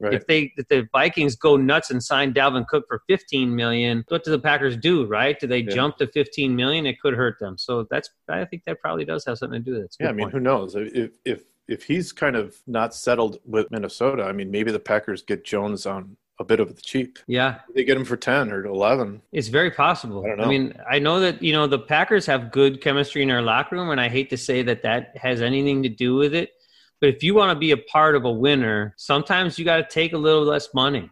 [0.00, 0.14] Right.
[0.14, 4.22] If they if the Vikings go nuts and sign Dalvin Cook for 15 million, what
[4.22, 5.38] do the Packers do, right?
[5.38, 5.74] Do they Yeah.
[5.74, 6.86] jump to 15 million?
[6.86, 7.58] It could hurt them.
[7.58, 9.96] So that's I think that probably does have something to do with it.
[9.98, 10.08] Yeah.
[10.08, 10.34] I mean, point.
[10.34, 10.74] who knows?
[10.76, 15.20] If if if he's kind of not settled with Minnesota, I mean, maybe the Packers
[15.22, 17.18] get Jones on a bit of the cheap.
[17.26, 19.22] yeah, They get him for ten or eleven.
[19.32, 20.24] It's very possible.
[20.24, 23.28] I don't I, mean, I know that you know the Packers have good chemistry in
[23.28, 26.34] their locker room, and I hate to say that that has anything to do with
[26.34, 26.52] it.
[27.00, 29.86] But if you want to be a part of a winner, sometimes you got to
[29.88, 31.10] take a little less money.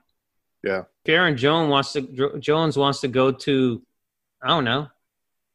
[0.64, 0.82] Yeah.
[1.06, 3.82] Aaron Jones wants to Jo- Jones wants to go to,
[4.42, 4.88] I don't know,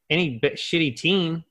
[0.10, 1.44] any shitty team,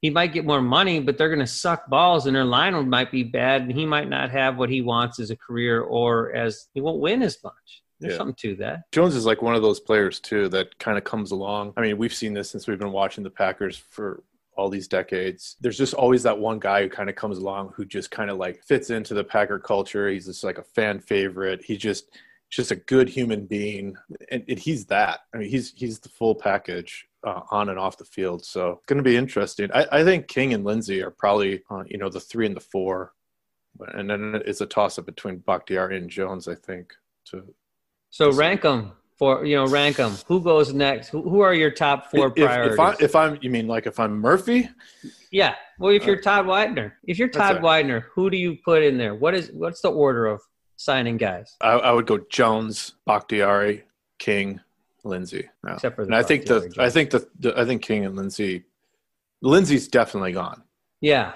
[0.00, 3.10] he might get more money, but they're going to suck balls, and their line might
[3.10, 6.68] be bad, and he might not have what he wants as a career, or as
[6.74, 7.82] he won't win as much.
[8.00, 8.18] There's Yeah.
[8.18, 8.82] something to that.
[8.92, 11.72] Jones is like one of those players too that kind of comes along.
[11.76, 14.22] I mean, we've seen this since we've been watching the Packers for
[14.56, 15.56] all these decades.
[15.60, 18.38] There's just always that one guy who kind of comes along who just kind of
[18.38, 20.08] like fits into the Packer culture.
[20.08, 21.64] He's just like a fan favorite.
[21.64, 22.16] He just
[22.50, 23.94] just a good human being,
[24.30, 25.20] and, and he's that.
[25.34, 28.44] I mean, he's he's the full package uh, on and off the field.
[28.44, 29.70] So it's going to be interesting.
[29.74, 32.60] I, I think King and Lindsey are probably uh, you know the three and the
[32.60, 33.12] four,
[33.94, 36.48] and then it's a toss up between Bakhtiari and Jones.
[36.48, 36.94] I think
[37.26, 37.54] to
[38.10, 40.14] So rank them for you know rank them.
[40.26, 41.08] Who goes next?
[41.08, 42.74] Who, who are your top four if, priorities?
[42.74, 44.68] If, I, if I'm, you mean like if I'm Murphy?
[45.30, 45.54] yeah.
[45.78, 47.62] Well, if you're Todd Widener, if you're Uh, Todd.
[47.62, 49.14] Widener, who do you put in there?
[49.14, 50.40] What is what's the order of
[50.76, 51.56] signing guys?
[51.60, 53.84] I, I would go Jones, Bakhtiari,
[54.18, 54.60] King,
[55.04, 55.48] Lindsey.
[55.64, 55.74] Yeah.
[55.74, 58.16] Except for the and I think the I think the, the I think King and
[58.16, 58.64] Lindsey,
[59.42, 60.62] Lindsey's definitely gone.
[61.00, 61.32] Yeah.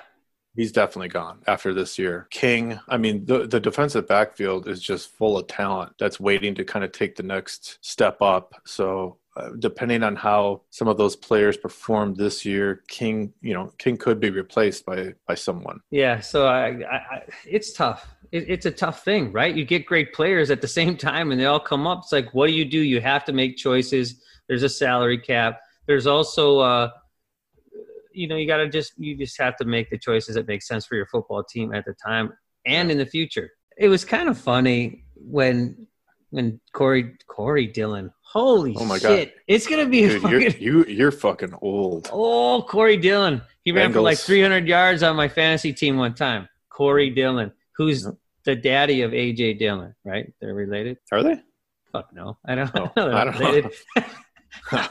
[0.55, 2.29] He's definitely gone after this year.
[2.31, 6.65] King, I mean, the the defensive backfield is just full of talent that's waiting to
[6.65, 8.55] kind of take the next step up.
[8.65, 9.19] So.
[9.35, 13.97] Uh, depending on how some of those players performed this year, King, you know, King
[13.97, 15.81] could be replaced by by someone.
[15.91, 18.12] Yeah, so I, I, I it's tough.
[18.33, 19.55] It, it's a tough thing, right?
[19.55, 22.01] You get great players at the same time, and they all come up.
[22.03, 22.79] It's like, what do you do?
[22.79, 24.23] You have to make choices.
[24.49, 25.61] There's a salary cap.
[25.87, 26.91] There's also, uh,
[28.13, 30.63] you know, you got to just you just have to make the choices that make
[30.63, 32.33] sense for your football team at the time
[32.67, 33.51] and in the future.
[33.77, 35.87] It was kind of funny when
[36.31, 38.11] when Corey Corey Dillon.
[38.23, 39.29] Holy Oh my shit!
[39.29, 39.41] God.
[39.47, 42.09] It's gonna be a Dude, you're you you're fucking old.
[42.13, 43.43] Oh, Corey Dillon.
[43.65, 46.49] He ran for like 300 yards on my fantasy team one time.
[46.69, 48.15] Corey Dillon, who's Yep.
[48.45, 50.33] The daddy of AJ Dillon, right?
[50.41, 50.99] They're related?
[51.13, 51.41] Are they?
[51.93, 52.39] Fuck no.
[52.47, 53.13] I don't, Oh, know.
[53.17, 53.71] I don't know.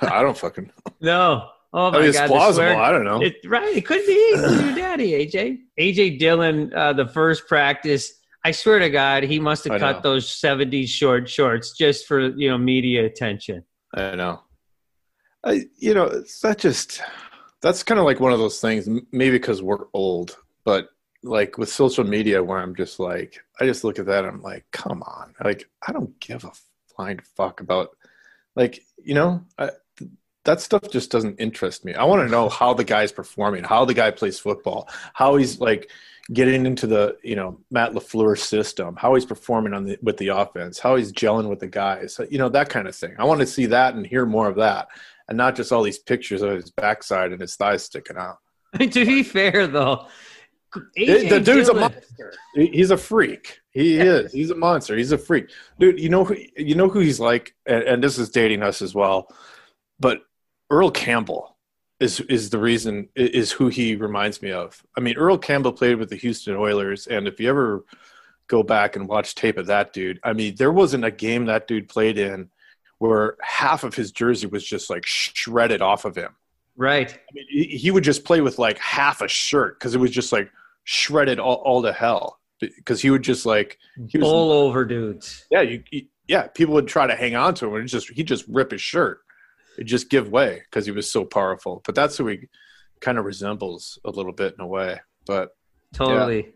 [0.02, 0.72] I don't fucking.
[1.02, 1.50] no.
[1.74, 2.28] Oh my I mean, it's God.
[2.28, 2.68] plausible.
[2.68, 3.22] swear- I don't know.
[3.22, 3.76] It, right.
[3.78, 5.60] It could be your daddy, AJ.
[5.80, 8.12] AJ Dillon, uh, the first practice,
[8.44, 10.12] I swear to God, he must have I cut know.
[10.14, 13.64] those 70s short shorts just for, you know, media attention.
[13.96, 14.42] I know.
[15.44, 17.02] I you know it's that just
[17.64, 18.88] that's kind of like one of those things.
[19.12, 20.88] Maybe because we're old, but
[21.24, 24.26] like with social media, where I'm just like, I just look at that.
[24.26, 26.52] and I'm like, come on, like I don't give a
[26.96, 27.96] flying fuck about
[28.56, 29.44] like you know.
[29.58, 29.72] I,
[30.44, 31.94] that stuff just doesn't interest me.
[31.94, 35.60] I want to know how the guy's performing, how the guy plays football, how he's
[35.60, 35.90] like
[36.34, 40.30] getting into the you know Matt Lafleur system, how he's performing on the with the
[40.30, 43.16] offense, how he's gelling with the guys, you know that kind of thing.
[43.18, 44.88] I want to see that and hear more of that,
[45.28, 48.38] and not just all these pictures of his backside and his thighs sticking out.
[48.80, 50.08] To be fair, though,
[50.96, 52.34] It- the AJ dude's a monster.
[52.56, 53.60] He's a freak.
[53.72, 54.32] He is.
[54.32, 54.98] He's a monster.
[54.98, 56.00] He's a freak, dude.
[56.00, 56.36] You know who?
[56.58, 59.34] You know who he's like, and, and this is dating us as well.
[60.00, 60.22] But
[60.70, 61.58] Earl Campbell
[62.00, 64.84] is is the reason is who he reminds me of.
[64.98, 67.86] I mean, Earl Campbell played with the Houston Oilers, and if you ever
[68.48, 71.68] go back and watch tape of that dude, I mean, there wasn't a game that
[71.68, 72.50] dude played in
[72.98, 76.36] where half of his jersey was just like shredded off of him.
[76.76, 77.12] Right.
[77.12, 80.12] I mean, he, he would just play with like half a shirt because it was
[80.12, 80.52] just like
[80.84, 82.40] shredded all, all to hell.
[82.60, 85.46] Because he would just like he was All over dudes.
[85.50, 88.24] yeah you, you- yeah people would try to hang on to him and just he
[88.24, 89.22] just rip his shirt,
[89.80, 91.82] it just give way because he was so powerful.
[91.86, 92.40] But that's who he
[93.00, 95.00] kind of resembles a little bit in a way.
[95.26, 95.50] But
[95.96, 96.54] Totally.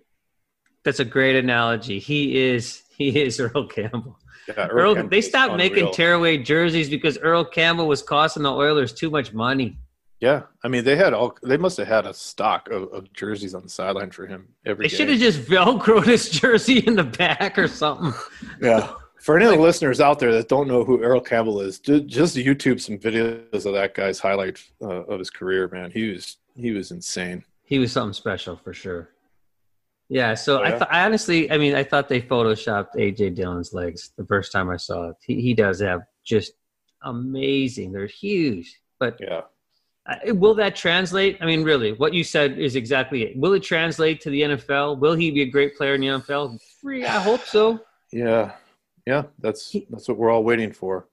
[0.83, 1.97] That's a great analogy.
[1.97, 4.19] He is he is Earl Campbell.
[4.47, 8.93] yeah, Earl, Campbell they stopped making tearaway jerseys because Earl Campbell was costing the Oilers
[8.93, 9.79] too much money.
[10.21, 13.54] Yeah, I mean they had all they must have had a stock of, of jerseys
[13.54, 17.04] on the sideline for him every They should have just velcroed his jersey in the
[17.04, 18.13] back or something.
[18.62, 18.91] Yeah.
[19.19, 22.01] For any of the listeners out there that don't know who Earl Campbell is, ju-
[22.01, 25.67] just YouTube some videos of that guy's highlight uh, of his career.
[25.67, 27.43] Man, he was he was insane.
[27.63, 29.10] He was something special for sure.
[30.10, 33.73] Yeah, so Oh, I, th- I honestly, I mean, I thought they photoshopped AJ Dillon's
[33.73, 35.15] legs the first time I saw it.
[35.25, 36.54] He, he does have just
[37.04, 37.91] amazing.
[37.91, 39.41] They're huge, but Yeah,
[40.08, 41.38] Uh, will that translate?
[41.41, 43.38] I mean, really, what you said is exactly it.
[43.38, 45.00] Will it translate to the NFL?
[45.00, 46.60] Will he be a great player in the NFL?
[46.82, 47.80] Free, I hope so.
[48.12, 48.52] yeah,
[49.08, 49.24] yeah.
[49.39, 51.08] That's that's what we're all waiting for.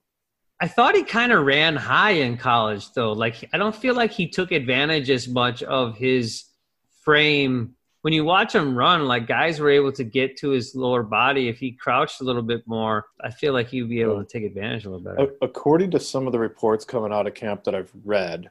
[0.59, 3.11] I thought he kind of ran high in college, though.
[3.11, 6.45] Like, I don't feel like he took advantage as much of his
[7.01, 7.75] frame.
[8.01, 11.47] When you watch him run, like guys were able to get to his lower body.
[11.49, 14.43] If he crouched a little bit more, I feel like he'd be able to take
[14.43, 15.33] advantage a little better.
[15.41, 18.49] According to some of the reports coming out of camp that I've read,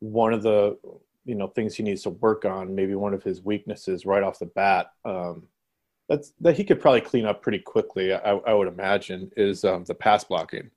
[0.00, 0.78] one of the
[1.24, 4.38] you know things he needs to work on, maybe one of his weaknesses right off
[4.38, 5.44] the bat, um,
[6.08, 8.12] that's that he could probably clean up pretty quickly.
[8.12, 10.70] I, I would imagine is um, the pass blocking.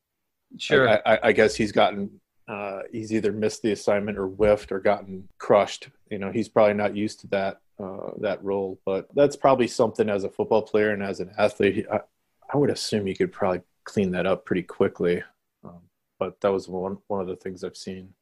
[0.57, 0.89] Sure.
[0.89, 4.79] I, I, I guess he's gotten uh, he's either missed the assignment or whiffed or
[4.79, 5.88] gotten crushed.
[6.10, 8.77] You know, he's probably not used to that uh, that role.
[8.86, 12.01] But that's probably something as a football player and as an athlete, I,
[12.53, 15.23] I would assume he could probably clean that up pretty quickly.
[15.63, 15.79] Um,
[16.19, 18.13] but that was one one of the things I've seen.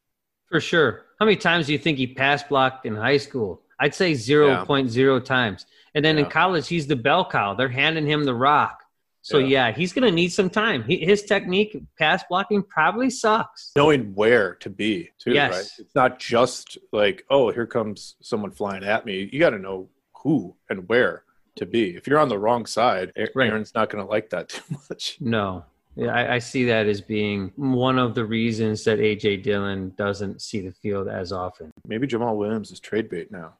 [0.50, 1.02] For sure.
[1.18, 3.62] How many times do you think he pass blocked in high school?
[3.78, 5.66] I'd say 0.0 times.
[5.94, 7.54] And then in college, he's the bell cow.
[7.54, 8.82] They're handing him the rock.
[9.22, 9.68] So Yeah.
[9.68, 10.82] yeah, he's going to need some time.
[10.84, 13.70] He, his technique, pass blocking, probably sucks.
[13.76, 15.52] Knowing where to be too, Yes.
[15.52, 15.70] right?
[15.78, 19.28] It's not just like, oh, here comes someone flying at me.
[19.32, 19.88] You got to know
[20.22, 21.24] who and where
[21.56, 21.96] to be.
[21.96, 23.50] If you're on the wrong side, A- Right.
[23.50, 25.18] Aaron's not going to like that too much.
[25.20, 25.64] No.
[26.00, 30.40] Yeah, I, I see that as being one of the reasons that AJ Dillon doesn't
[30.40, 31.70] see the field as often.
[31.86, 33.54] Maybe Jamal Williams is trade bait now.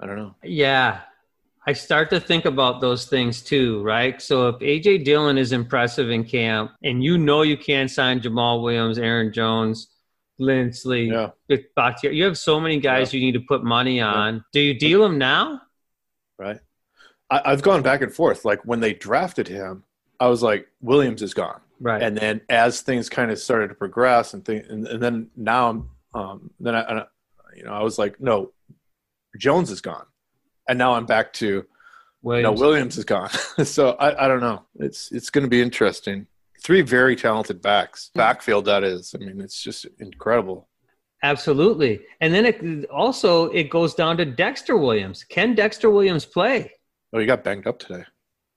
[0.00, 0.34] I don't know.
[0.42, 1.00] Yeah.
[1.66, 4.20] I start to think about those things too, right?
[4.20, 8.62] So if AJ Dillon is impressive in camp and you know you can't sign Jamal
[8.62, 9.88] Williams, Aaron Jones,
[10.40, 11.10] Linsley,
[11.48, 11.56] Yeah.
[11.76, 14.44] Bakhtiari, you have so many guys you need to put money on.
[14.52, 15.62] Do you deal them now?
[16.38, 16.58] right?
[17.30, 18.44] I, I've gone back and forth.
[18.44, 19.84] Like when they drafted him,
[20.20, 21.60] I was like, Williams is gone.
[21.80, 22.02] Right.
[22.02, 25.68] And then as things kind of started to progress and thing, and, and then now
[25.68, 27.04] I'm, um, then I, I,
[27.56, 28.52] you know, I was like, no,
[29.38, 30.06] Jones is gone,
[30.68, 31.64] and now I'm back to
[32.22, 32.44] Williams.
[32.60, 33.30] no, Williams is gone.
[33.64, 34.64] so I, I don't know.
[34.76, 36.26] It's it's going to be interesting.
[36.62, 39.14] Three very talented backs, backfield that is.
[39.14, 40.68] I mean, it's just incredible.
[41.22, 42.00] Absolutely.
[42.20, 45.24] And then it also it goes down to Dexter Williams.
[45.24, 46.70] Can Dexter Williams play?
[47.12, 48.04] Oh, he got banged up today.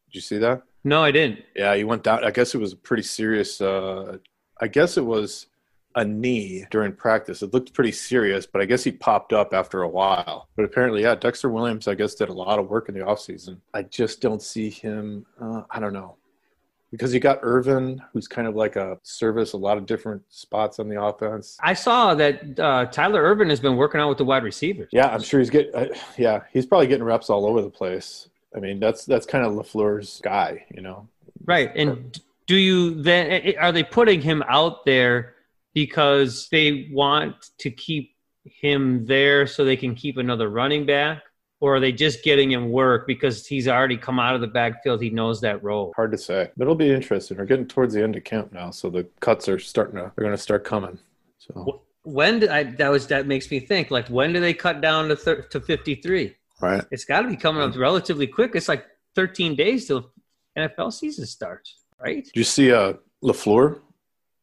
[0.07, 0.63] Did you see that?
[0.87, 1.43] No, I didn't.
[1.53, 2.23] Yeah, he went down.
[2.23, 3.59] I guess it was a pretty serious.
[3.59, 4.19] Uh,
[4.61, 5.47] I guess it was
[5.95, 7.41] a knee during practice.
[7.41, 10.47] It looked pretty serious, but I guess he popped up after a while.
[10.55, 13.57] But apparently, yeah, Dexter Williams, I guess, did a lot of work in the offseason.
[13.73, 15.25] I just don't see him.
[15.41, 16.15] Uh, I don't know.
[16.89, 20.79] Because you got Ervin, who's kind of like a service, a lot of different spots
[20.79, 21.57] on the offense.
[21.61, 24.87] I saw that uh, Tyler Ervin has been working out with the wide receivers.
[24.93, 25.75] Yeah, I'm sure he's getting.
[25.75, 28.29] Uh, yeah, he's probably getting reps all over the place.
[28.55, 31.07] I mean, that's that's kind of Lafleur's guy, you know.
[31.45, 31.71] Right.
[31.75, 35.35] And do you then are they putting him out there
[35.73, 41.23] because they want to keep him there so they can keep another running back?
[41.59, 45.01] Or are they just getting him work because he's already come out of the backfield?
[45.01, 45.91] He knows that role.
[45.95, 46.51] Hard to say.
[46.55, 47.37] But it'll be interesting.
[47.37, 50.11] We're getting towards the end of camp now, so the cuts are starting to.
[50.15, 50.99] They're going to start coming.
[51.39, 54.81] So When do I, that was that makes me think like when do they cut
[54.81, 56.35] down to thir- to fifty three?
[56.61, 56.83] Right.
[56.91, 58.51] It's got to be coming up relatively quick.
[58.55, 60.11] It's like thirteen days till
[60.57, 62.23] NFL season starts, right?
[62.23, 62.93] Did you see uh
[63.23, 63.81] Lafleur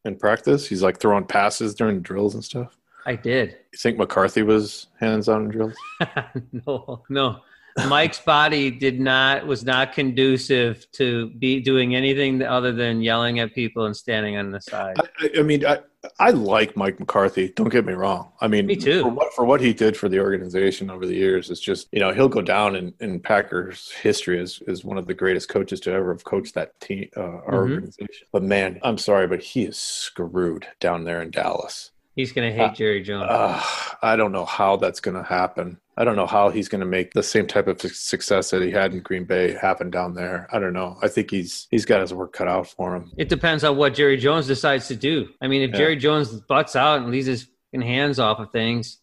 [0.05, 0.66] in practice?
[0.66, 2.77] He's like throwing passes during drills and stuff.
[3.07, 3.50] I did.
[3.72, 5.74] You think McCarthy was hands on in drills?
[6.66, 7.40] no, no.
[7.88, 13.52] Mike's body did not was not conducive to be doing anything other than yelling at
[13.52, 14.96] people and standing on the side.
[15.18, 15.80] I, I- mean, I
[16.20, 17.48] I like Mike McCarthy.
[17.56, 18.30] Don't get me wrong.
[18.40, 19.00] I mean, Me too.
[19.02, 21.98] For what, for what he did for the organization over the years, it's just you
[22.00, 25.80] know he'll go down in, in Packers history as, as one of the greatest coaches
[25.80, 27.72] to ever have coached that team, uh, our Mhm.
[27.74, 28.26] organization.
[28.32, 31.90] But man, I'm sorry, but he is screwed down there in Dallas.
[32.14, 33.27] He's gonna hate Jerry Jones.
[33.29, 33.62] Uh,
[34.03, 35.79] I don't know how that's going to happen.
[35.96, 38.70] I don't know how he's going to make the same type of success that he
[38.70, 40.46] had in Green Bay happen down there.
[40.53, 40.98] I don't know.
[41.03, 43.12] I think he's he's got his work cut out for him.
[43.16, 45.29] it depends on what Jerry Jones decides to do.
[45.40, 45.79] I mean, if Yeah.
[45.79, 48.98] Jerry Jones butts out and leaves his hands off of things,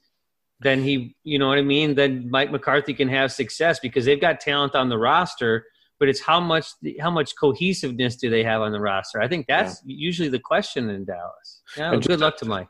[0.60, 1.96] then he, you know what I mean.
[1.96, 5.66] Then Mike McCarthy can have success because they've got talent on the roster.
[6.00, 6.68] But it's how much
[7.00, 9.22] how much cohesiveness do they have on the roster?
[9.22, 11.62] I think that's usually the question in Dallas.
[11.78, 12.70] Yeah, And good luck to Mike.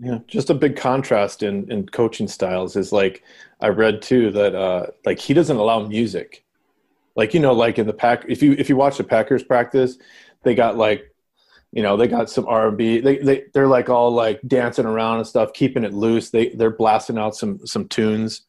[0.00, 3.22] Yeah, just a big contrast in in coaching styles is like
[3.60, 6.44] I read too that uh like he doesn't allow music.
[7.16, 9.98] Like you know like in the pack if you if you watch the Packers practice,
[10.42, 11.10] they got like
[11.72, 13.00] you know, they got some R&B.
[13.00, 16.30] They they they're like all like dancing around and stuff, keeping it loose.
[16.30, 18.42] They they're blasting out some some tunes.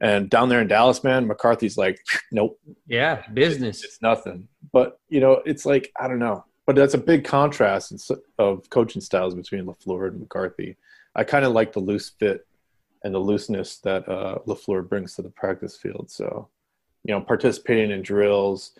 [0.00, 1.98] And down there in Dallas, man, McCarthy's like,
[2.32, 3.84] nope, Yeah, business.
[3.84, 4.48] it's nothing.
[4.72, 6.44] But you know, it's like I don't know.
[6.66, 10.76] But that's a big contrast of coaching styles between Lafleur and McCarthy.
[11.14, 12.46] I kind of like the loose fit
[13.04, 16.10] and the looseness that uh, Lafleur brings to the practice field.
[16.10, 16.48] So,
[17.04, 18.72] you know, participating in drills,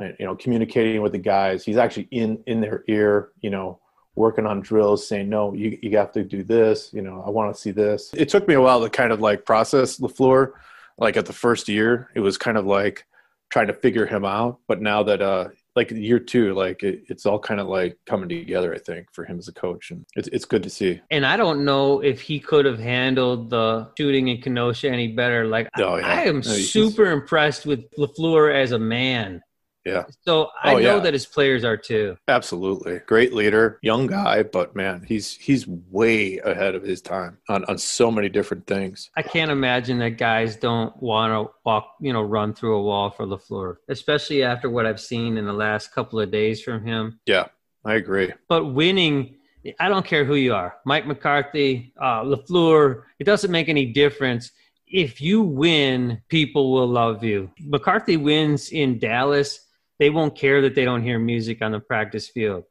[0.00, 1.64] uh, you know, communicating with the guys.
[1.64, 3.30] He's actually in in their ear.
[3.40, 3.80] You know,
[4.14, 7.54] working on drills, saying, "No, you you have to do this." You know, I want
[7.54, 8.12] to see this.
[8.14, 10.52] It took me a while to kind of like process Lafleur.
[10.98, 13.04] Like at the first year, it was kind of like
[13.50, 14.60] trying to figure him out.
[14.68, 18.28] But now that uh like year two, like it, it's all kind of like coming
[18.28, 19.90] together, I think, for him as a coach.
[19.90, 21.00] And it's it's good to see.
[21.10, 25.46] And I don't know if he could have handled the shooting in Kenosha any better.
[25.46, 26.06] Like Oh, yeah.
[26.06, 29.42] I am No, super impressed with Lafleur as a man.
[29.84, 30.04] Yeah.
[30.22, 30.98] So I Oh, know yeah.
[31.00, 32.16] that his players are too.
[32.26, 33.00] Absolutely.
[33.06, 37.76] Great leader, young guy, but man, he's he's way ahead of his time on, on
[37.78, 39.10] so many different things.
[39.16, 43.10] I can't imagine that guys don't want to walk, you know, run through a wall
[43.10, 47.20] for Lafleur, especially after what I've seen in the last couple of days from him.
[47.26, 47.46] Yeah.
[47.84, 48.32] I agree.
[48.48, 49.36] But winning,
[49.78, 53.02] I don't care who you are, Mike McCarthy, uh, Lafleur.
[53.18, 54.50] It doesn't make any difference.
[54.86, 57.50] If you win, people will love you.
[57.60, 59.60] McCarthy wins in Dallas.
[59.98, 62.64] They won't care that they don't hear music on the practice field.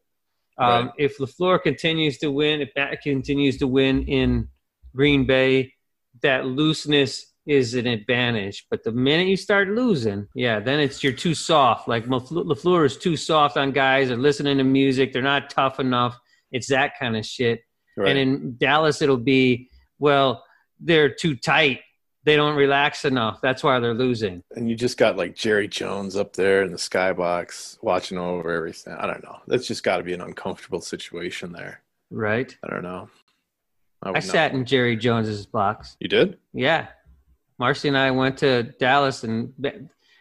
[0.58, 0.92] Um, Right.
[0.98, 4.50] If Lafleur continues to win, if that continues to win in
[4.96, 5.74] Green Bay,
[6.22, 8.68] that looseness is an advantage.
[8.70, 11.88] But the minute you start losing, yeah, then it's you're too soft.
[11.88, 14.10] Like Lafleur is too soft on guys.
[14.10, 15.12] They're listening to music.
[15.12, 16.18] They're not tough enough.
[16.52, 17.62] It's that kind of shit.
[17.98, 18.10] Right.
[18.10, 19.70] And in Dallas, it'll be
[20.00, 20.44] well,
[20.80, 21.80] they're too tight.
[22.26, 23.42] They don't relax enough.
[23.42, 24.44] That's why they're losing.
[24.56, 28.94] and you just got like Jerry Jones up there in the skybox watching over everything.
[28.94, 29.40] I don't know.
[29.48, 31.82] That's just got to be an uncomfortable situation there.
[32.12, 32.56] Right?
[32.64, 33.10] I don't know.
[34.04, 35.98] I would sat not- in Jerry Jones's box.
[36.00, 36.38] You did?
[36.54, 36.88] Yeah.
[37.60, 39.54] Marcy and I went to Dallas, and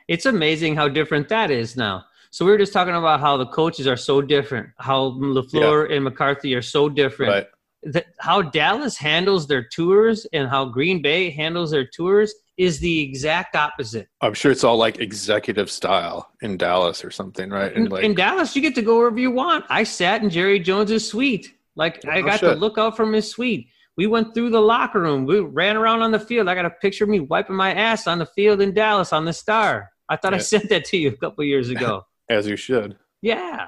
[0.09, 2.05] it's amazing how different that is now.
[2.31, 6.05] So we were just talking about how the coaches are so different, how LaFleur and
[6.05, 7.33] McCarthy are so different.
[7.33, 7.47] Right.
[7.85, 13.01] That how Dallas handles their tours and how Green Bay handles their tours is the
[13.01, 14.09] exact opposite.
[14.21, 17.73] I'm sure it's all like executive style in Dallas or something, right?
[17.73, 19.65] In, like, in Dallas, you get to go wherever you want.
[19.69, 21.55] I sat in Jerry Jones's suite.
[21.75, 22.59] Like I Oh, got to shit.
[22.59, 23.69] look out from his suite.
[23.97, 25.27] We went through the locker room.
[25.27, 26.49] We ran around on the field.
[26.49, 29.25] I got a picture of me wiping my ass on the field in Dallas on
[29.25, 29.91] the star.
[30.09, 32.05] I thought I sent that to you a couple years ago.
[32.29, 32.97] as you should.
[33.23, 33.67] yeah.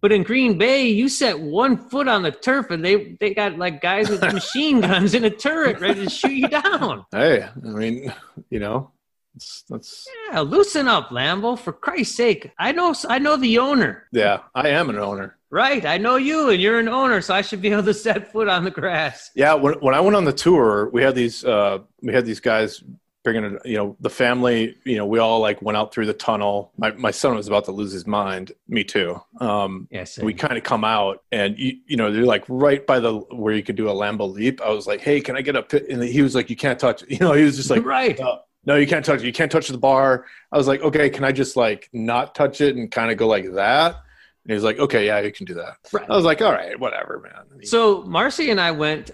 [0.00, 3.58] But in Green Bay, you set one foot on the turf and they, they got
[3.58, 7.04] like guys with machine guns in a turret ready to shoot you down.
[7.10, 8.12] Hey, I mean,
[8.50, 8.92] you know,
[9.34, 11.58] it's, that's Yeah, loosen up, Lambeau.
[11.58, 12.52] For Christ's sake.
[12.58, 14.04] I know I know the owner.
[14.12, 14.40] yeah.
[14.54, 15.36] I am an owner.
[15.50, 15.84] Right.
[15.86, 18.48] I know you and you're an owner, so I should be able to set foot
[18.48, 19.30] on the grass.
[19.34, 22.40] Yeah, when when I went on the tour, we had these uh, we had these
[22.40, 22.82] guys
[23.24, 23.66] bringing it.
[23.66, 24.76] You know, the family.
[24.84, 26.72] You know, we all like went out through the tunnel.
[26.76, 28.52] My my son was about to lose his mind.
[28.68, 29.20] Me too.
[29.40, 30.18] Um, Yes.
[30.18, 33.54] we kind of come out and you, you know they're like right by the where
[33.54, 34.60] you could do a Lambeau leap.
[34.60, 35.86] I was like, hey, can I get a pit?
[35.90, 37.02] And he was like, you can't touch.
[37.08, 38.18] You know, he was just like, right.
[38.20, 39.26] uh, no, you can't touch it.
[39.26, 40.26] You can't touch the bar.
[40.52, 43.26] I was like, okay, can I just like not touch it and kind of go
[43.26, 43.94] like that?
[43.94, 45.76] And he was like, okay, yeah, you can do that.
[45.92, 46.08] Right.
[46.08, 47.64] I was like, all right, whatever, man.
[47.64, 49.10] So Marcy and I went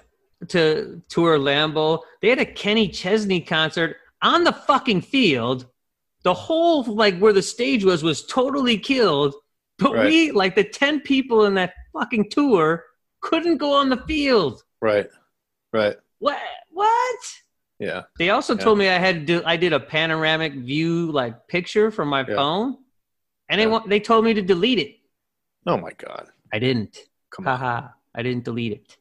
[0.49, 2.01] to tour Lambeau.
[2.23, 5.67] They had a Kenny Chesney concert on the fucking field.
[6.23, 9.35] The whole like where the stage was was totally killed.
[9.79, 10.07] But Right.
[10.07, 12.85] we like the ten people in that fucking tour
[13.21, 14.63] couldn't go on the field.
[14.81, 15.09] right,
[15.73, 16.39] right, What?
[16.71, 17.21] What?
[17.79, 18.03] yeah.
[18.19, 18.65] They also Yeah.
[18.65, 19.43] told me I had to do.
[19.45, 22.37] I did a panoramic view like picture from my Yeah.
[22.37, 22.79] phone,
[23.49, 23.71] and they Yeah.
[23.71, 24.97] want they told me to delete it.
[25.67, 26.99] Oh my god, I didn't.
[27.31, 27.59] come on.
[27.59, 27.89] Haha.
[28.15, 28.97] I didn't delete it.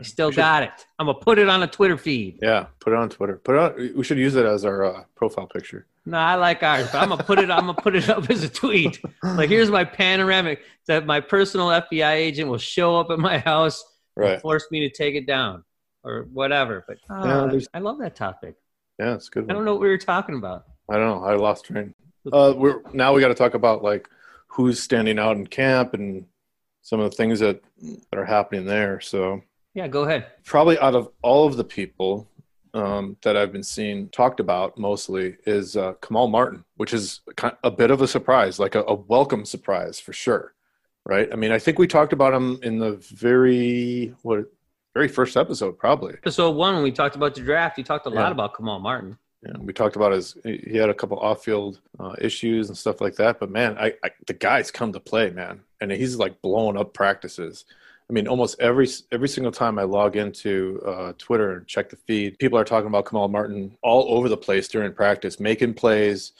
[0.00, 0.86] I still should- got it.
[0.98, 2.38] I'm gonna put it on a Twitter feed.
[2.42, 3.36] Yeah, put it on Twitter.
[3.38, 3.96] Put it on.
[3.96, 5.86] We should use it as our uh, profile picture.
[6.06, 7.50] No, I like ours, but I'm gonna put it.
[7.50, 9.00] I'm gonna put it up as a tweet.
[9.22, 13.84] Like, here's my panoramic that my personal FBI agent will show up at my house
[14.16, 14.40] and Right.
[14.40, 15.64] force me to take it down
[16.04, 16.84] or whatever.
[16.86, 18.54] But uh, Yeah, I love that topic.
[18.98, 19.50] Yeah, it's good.
[19.50, 20.64] I don't know what we were talking about.
[20.90, 21.24] I don't know.
[21.24, 21.94] I lost train.
[22.30, 24.08] Uh, we're now we got to talk about like
[24.48, 26.26] who's standing out in camp and
[26.82, 27.62] some of the things that
[28.10, 29.00] that are happening there.
[29.00, 29.40] So
[29.74, 30.26] Yeah, go ahead.
[30.44, 32.28] probably out of all of the people
[32.74, 37.20] um, that I've been seeing talked about mostly is uh, Kamal Martin, which is
[37.62, 40.54] a bit of a surprise, like a, a welcome surprise for sure.
[41.06, 41.28] Right?
[41.32, 44.50] I mean, I think we talked about him in the very what
[44.94, 46.14] very first episode, probably.
[46.14, 49.18] Episode one, when we talked about the draft, you talked a lot about Kamal Martin.
[49.42, 50.36] Yeah, we talked about his.
[50.44, 53.38] He had a couple off-field uh, issues and stuff like that.
[53.38, 56.94] But man, I, I the guy's come to play, man, and he's like blowing up
[56.94, 57.66] practices.
[58.10, 61.96] I mean, almost every every single time I log into uh, Twitter and check the
[61.96, 66.32] feed, people are talking about Kamal Martin all over the place during practice, making plays,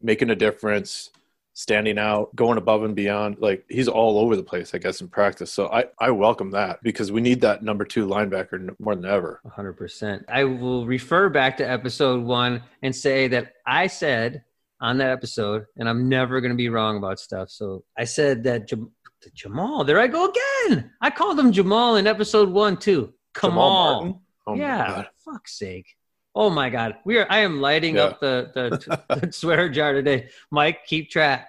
[0.00, 1.10] making a difference,
[1.54, 3.36] standing out, going above and beyond.
[3.38, 5.52] Like he's all over the place, I guess, in practice.
[5.52, 9.40] So I I welcome that because we need that number two linebacker more than ever.
[9.46, 10.24] 100%.
[10.28, 14.42] I will refer back to episode one and say that I said
[14.82, 17.48] on that episode, and I'm never going to be wrong about stuff.
[17.48, 18.90] So I said that Jam-
[19.32, 20.90] Jamal, there I go again.
[21.00, 23.14] I called him Jamal in episode one, too.
[23.34, 24.20] Kamal.
[24.46, 25.08] Oh my yeah, God.
[25.24, 25.86] fuck's sake.
[26.34, 27.26] Oh my God, we are.
[27.30, 28.02] I am lighting Yeah.
[28.04, 30.28] up the, the, the swear jar today.
[30.50, 31.48] Mike, keep track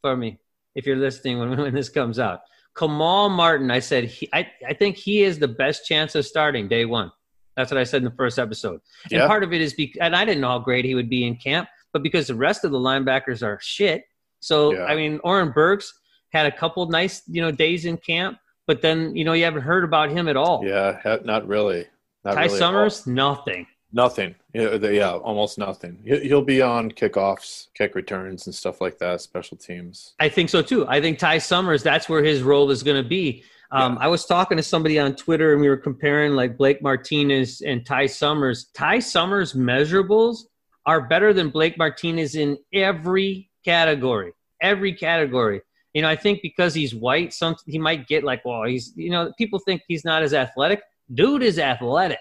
[0.00, 0.40] for me
[0.74, 2.40] if you're listening when when this comes out.
[2.76, 6.66] Kamal Martin, I said he, I I think he is the best chance of starting
[6.68, 7.12] day one.
[7.56, 8.80] That's what I said in the first episode.
[9.04, 9.26] And Yeah.
[9.28, 11.36] part of it is because, and I didn't know how great he would be in
[11.36, 14.04] camp, but because the rest of the linebackers are shit.
[14.40, 14.84] So Yeah.
[14.84, 15.92] I mean, Oren Burks
[16.32, 19.62] had a couple nice you know days in camp, but then you know you haven't
[19.62, 20.62] heard about him at all.
[20.64, 21.86] Yeah, not really.
[22.24, 22.58] Not Ty really.
[22.58, 23.66] Summers, nothing.
[23.94, 24.34] Nothing.
[24.54, 25.98] Yeah, the- yeah, almost nothing.
[26.04, 29.20] He- He'll be on kickoffs, kick returns, and stuff like that.
[29.20, 30.14] Special teams.
[30.18, 30.86] I think so too.
[30.88, 33.44] I think Ty Summers, that's where his role is going to be.
[33.70, 37.60] Um, I was talking to somebody on Twitter and we were comparing like Blake Martinez
[37.62, 38.66] and Ty Summers.
[38.74, 40.44] Ty Summers' measurables
[40.86, 44.32] are better than Blake Martinez in every category.
[44.60, 45.62] Every category.
[45.94, 49.10] You know, I think because he's white, some he might get like, well, he's you
[49.10, 50.82] know, people think he's not as athletic.
[51.12, 52.18] Dude is athletic.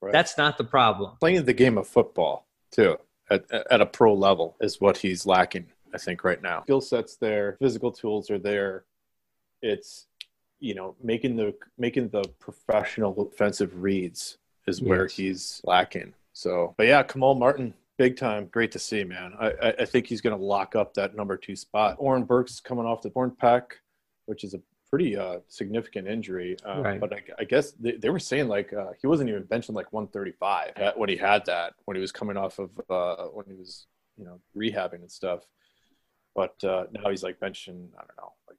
[0.00, 0.12] Right.
[0.12, 1.16] That's not the problem.
[1.20, 2.98] playing the game of football too
[3.30, 7.16] at, at a pro level is what he's lacking i think right now skill sets
[7.16, 8.84] there physical tools are there
[9.62, 10.06] it's
[10.60, 14.36] you know making the making the professional offensive reads
[14.66, 15.12] is where Yes.
[15.16, 19.84] he's lacking so but yeah kamal martin big time great to see man i i,
[19.84, 23.10] think he's going to lock up that number two spot oren burks coming off the
[23.10, 23.78] torn pack
[24.26, 26.56] which is a pretty uh, significant injury.
[26.64, 27.00] Uh, Right.
[27.00, 29.92] But I, I guess they, they were saying like uh, he wasn't even benching like
[29.92, 33.54] 135 at- when he had that when he was coming off of uh, when he
[33.54, 33.86] was
[34.16, 35.40] you know rehabbing and stuff.
[36.34, 38.58] But uh, now he's like benching I don't know like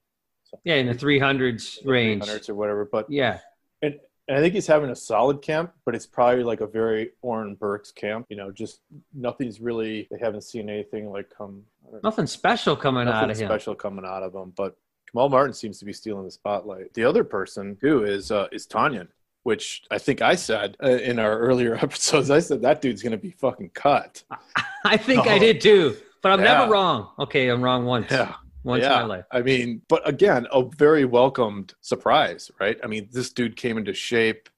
[0.64, 2.24] Yeah, in the 300s range.
[2.26, 2.86] 300s or whatever.
[2.86, 3.40] But Yeah.
[3.82, 7.12] and, and I think he's having a solid camp, but it's probably like a very
[7.22, 8.26] Oren Burks camp.
[8.30, 8.82] You know, just
[9.14, 10.08] nothing's really.
[10.12, 11.64] They haven't seen anything like come.
[11.88, 13.28] I don't know, Nothing special coming out of him.
[13.30, 14.54] Nothing special coming out of him.
[14.56, 14.76] But
[15.12, 16.94] Kamal Martin seems to be stealing the spotlight.
[16.94, 19.08] The other person too is uh, is Tonyan,
[19.44, 22.30] which I think I said uh, in our earlier episodes.
[22.30, 24.24] I said that dude's gonna be fucking cut.
[24.86, 26.60] I think I did too, but I'm Yeah.
[26.60, 27.10] never wrong.
[27.20, 28.12] Okay, I'm wrong once.
[28.12, 28.34] Yeah.
[28.68, 29.26] Once in yeah, my life.
[29.32, 32.78] I mean, but again, a very welcomed surprise, right?
[32.84, 34.50] I mean, this dude came into shape,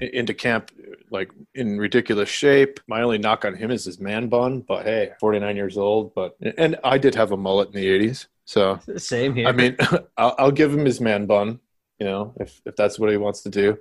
[0.00, 0.70] into camp,
[1.10, 2.80] like in ridiculous shape.
[2.88, 6.14] My only knock on him is his man bun, but hey, 49 years old.
[6.14, 9.46] But and I did have a mullet in the 80s, so Same here.
[9.46, 9.76] I mean,
[10.16, 11.60] I'll, I'll give him his man bun,
[11.98, 13.78] you know, if if that's what he wants to do.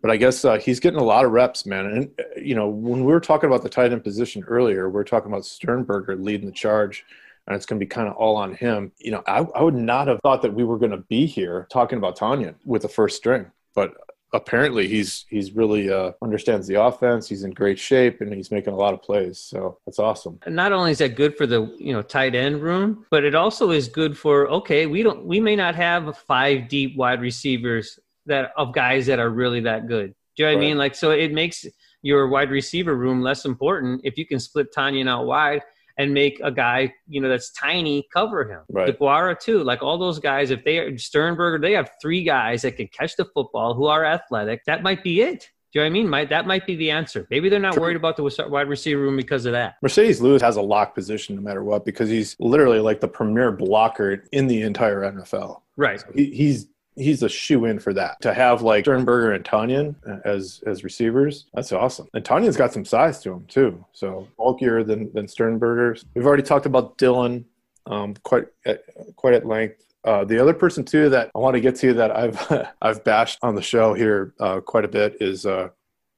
[0.00, 1.86] But I guess uh, he's getting a lot of reps, man.
[1.86, 5.00] And uh, you know, when we were talking about the tight end position earlier, we
[5.00, 7.04] are talking about Sternberger leading the charge,
[7.48, 8.92] and it's going to be kind of all on him.
[8.98, 11.66] You know, I, I would not have thought that we were going to be here
[11.72, 13.94] talking about Tanya with the first string, but
[14.34, 17.26] apparently he's he's really uh, understands the offense.
[17.26, 19.38] He's in great shape, and he's making a lot of plays.
[19.38, 20.38] So that's awesome.
[20.44, 23.34] And not only is that good for the you know tight end room, but it
[23.34, 27.98] also is good for okay, we don't we may not have five deep wide receivers
[28.26, 30.14] that of guys that are really that good.
[30.36, 30.76] Do you know what I mean?
[30.76, 31.64] Like so it makes
[32.02, 35.62] your wide receiver room less important if you can split Tanya out wide
[35.98, 38.60] and make a guy, you know, that's tiny cover him.
[38.70, 38.96] Right.
[38.96, 39.62] DeGuara too.
[39.64, 43.16] Like all those guys, if they are Sternberger, they have three guys that can catch
[43.16, 44.64] the football who are athletic.
[44.64, 45.50] That might be it.
[45.72, 46.08] Do you know what I mean?
[46.08, 47.26] Might that might be the answer.
[47.30, 49.74] Maybe they're not worried about the wide receiver room because of that.
[49.84, 53.52] Marcedes Lewis has a lock position no matter what because he's literally like the premier
[53.52, 55.60] blocker in the entire NFL.
[55.76, 56.02] Right.
[56.14, 56.68] He, he's
[56.98, 58.20] he's a shoe in for that.
[58.22, 59.94] To have like Sternberger and Tonyan
[60.24, 62.08] as as receivers, that's awesome.
[62.14, 65.96] And Tonyan's got some size to him too, so bulkier than than Sternberger.
[66.14, 67.44] We've already talked about Dillon
[67.86, 68.82] um, quite at,
[69.16, 69.84] quite at length.
[70.04, 73.38] Uh, the other person too that I want to get to that I've I've bashed
[73.42, 75.68] on the show here uh, quite a bit is uh,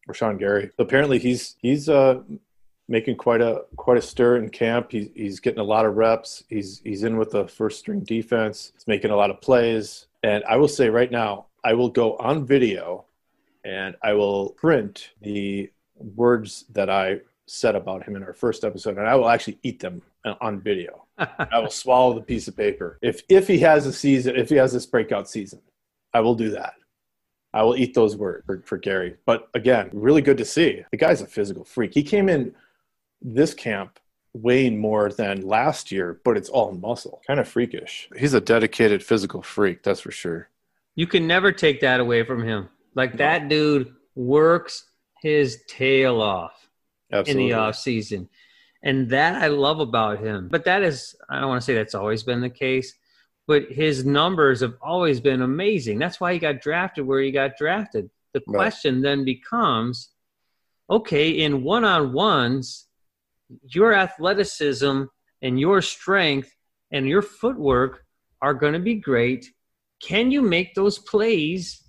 [0.09, 0.71] Rashan Gary.
[0.79, 2.21] Apparently he's he's uh,
[2.89, 4.91] making quite a quite a stir in camp.
[4.91, 6.45] He's he's getting a lot of reps.
[6.49, 8.73] He's he's in with the first string defense.
[8.75, 10.07] He's making a lot of plays.
[10.23, 13.07] And I will say right now, I will go on video
[13.65, 18.97] and I will print the words that I said about him in our first episode,
[18.97, 21.05] and I will actually eat them uh, on video.
[21.19, 22.99] I will swallow the piece of paper.
[23.03, 25.61] If if he has a season, if he has this breakout season,
[26.15, 26.75] I will do that.
[27.53, 29.17] I will eat those words for, for Gary.
[29.27, 30.85] But again, really good to see.
[30.91, 31.93] The guy's a physical freak.
[31.93, 32.55] He came in
[33.21, 33.99] this camp
[34.33, 37.21] weighing more than last year, but it's all muscle.
[37.27, 38.09] Kind of freakish.
[38.17, 40.49] He's a dedicated physical freak, that's for sure.
[40.95, 42.69] You can never take that away from him.
[42.95, 44.85] Like that dude works
[45.23, 46.69] his tail off
[47.13, 47.43] Absolutely.
[47.45, 48.29] in the off season.
[48.83, 50.49] And that I love about him.
[50.51, 52.95] But that is I don't want to say that's always been the case,
[53.47, 55.99] but his numbers have always been amazing.
[55.99, 58.11] That's why he got drafted where he got drafted.
[58.33, 58.55] The Right.
[58.57, 60.11] question then becomes
[60.89, 62.89] okay, in one-on-ones,
[63.63, 65.03] your athleticism
[65.43, 66.55] and your strength
[66.93, 68.05] and your footwork
[68.43, 69.47] are going to be great.
[70.03, 71.83] Can you make those plays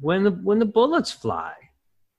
[0.00, 1.52] when the when the bullets fly?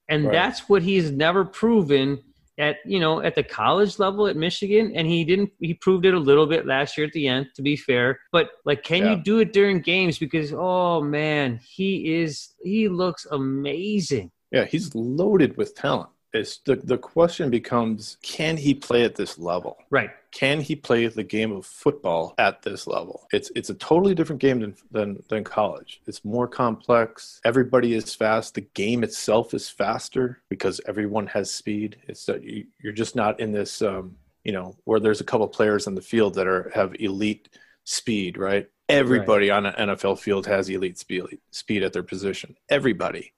[0.10, 0.34] And Right.
[0.34, 2.20] that's what he's never proven
[2.58, 6.14] at you know at the college level at Michigan and he didn't he proved it
[6.14, 9.10] a little bit last year at the end to be fair but like can Yeah.
[9.16, 14.96] you do it during games because oh man he is he looks amazing Yeah, he's
[14.96, 16.12] loaded with talent.
[16.36, 19.78] It's the, the question becomes can he play at this level?
[19.90, 20.10] Right.
[20.32, 23.26] Can he play the game of football at this level?
[23.32, 26.02] It's it's a totally different game than than, than college.
[26.08, 27.40] It's more complex.
[27.46, 28.54] Everybody is fast.
[28.54, 31.98] The game itself is faster because everyone has speed.
[32.08, 35.48] It's that you, you're just not in this um, you know where there's a couple
[35.48, 37.48] players on the field that are have elite
[37.86, 38.68] speed, right?
[38.90, 42.58] Everybody on an NFL field has elite speed speed at their position.
[42.70, 43.32] Everybody.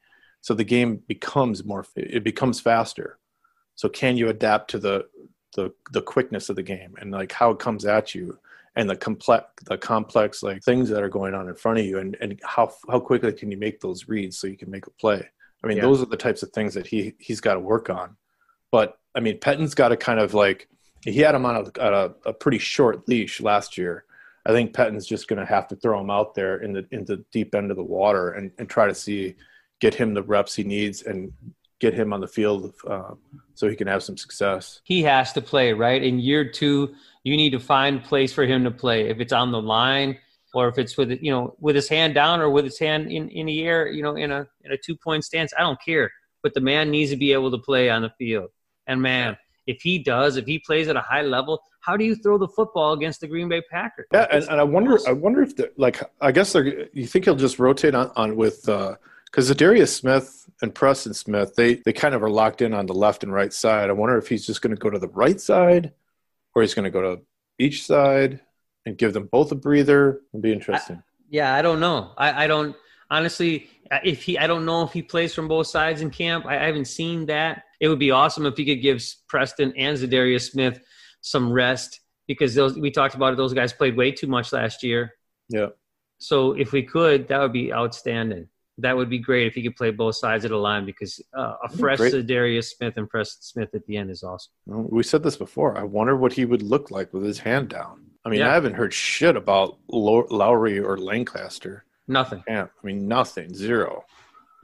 [0.47, 3.19] So the game becomes more it becomes faster.
[3.75, 5.05] So can you adapt to the
[5.57, 8.39] the the quickness of the game and like how it comes at you
[8.77, 11.99] and the complex the complex like things that are going on in front of you
[11.99, 14.91] and and how how quickly can you make those reads so you can make a
[14.91, 15.21] play.
[15.61, 15.83] I mean, Yeah.
[15.83, 18.15] those are the types of things that he he's got to work on.
[18.71, 20.69] But I mean, Pettine's got to kind of like
[21.03, 24.05] he had him on a, a, a pretty short leash last year.
[24.45, 27.03] I think Pettine's just going to have to throw him out there in the in
[27.03, 29.35] the deep end of the water and, and try to see
[29.79, 31.31] get him the reps he needs and
[31.79, 33.13] get him on the field uh,
[33.53, 34.81] so he can have some success.
[34.83, 36.01] He has to play, right?
[36.01, 39.09] In year two, you need to find place for him to play.
[39.09, 40.17] If it's on the line
[40.53, 43.29] or if it's with you know with his hand down or with his hand in,
[43.29, 46.11] in the air, you know, in a in a two point stance, I don't care.
[46.41, 48.49] But the man needs to be able to play on the field.
[48.87, 52.15] And man, if he does, if he plays at a high level, how do you
[52.15, 54.07] throw the football against the Green Bay Packers?
[54.13, 57.35] Yeah, and, and I wonder, I wonder if the, like, I guess you think he'll
[57.35, 58.67] just rotate on, on with
[59.31, 62.93] because Darius Smith and Preston Smith, they they kind of are locked in on the
[62.93, 63.89] left and right side.
[63.89, 65.93] I wonder if he's just going to go to the right side,
[66.55, 67.21] or he's going to go to
[67.59, 68.39] each side
[68.85, 70.21] and give them both a breather.
[70.33, 71.03] It'll be interesting.
[71.29, 72.13] Yeah, I don't know.
[72.17, 72.75] I, I don't
[73.09, 73.69] honestly.
[74.03, 76.45] If he, I don't know if he plays from both sides in camp.
[76.45, 77.63] I, I haven't seen that.
[77.79, 80.81] It would be awesome if he could give Preston and Za'Darius Smith
[81.21, 83.37] some rest because those we talked about it.
[83.37, 85.13] Those guys played way too much last year.
[85.49, 85.67] yeah,
[86.17, 88.49] So if we could, that would be outstanding.
[88.79, 91.55] That would be great if he could play both sides of the line because uh,
[91.63, 91.97] a fresh.
[91.99, 94.51] Za'Darius Smith and Preston Smith at the end is awesome.
[94.67, 95.75] we said this before.
[95.77, 98.05] I wonder what he would look like with his hand down.
[98.23, 98.51] I mean, Yeah.
[98.51, 101.85] I haven't heard shit about Lowry or Lancaster.
[102.07, 102.43] Nothing.
[102.47, 104.03] Yeah, I mean, nothing, zero.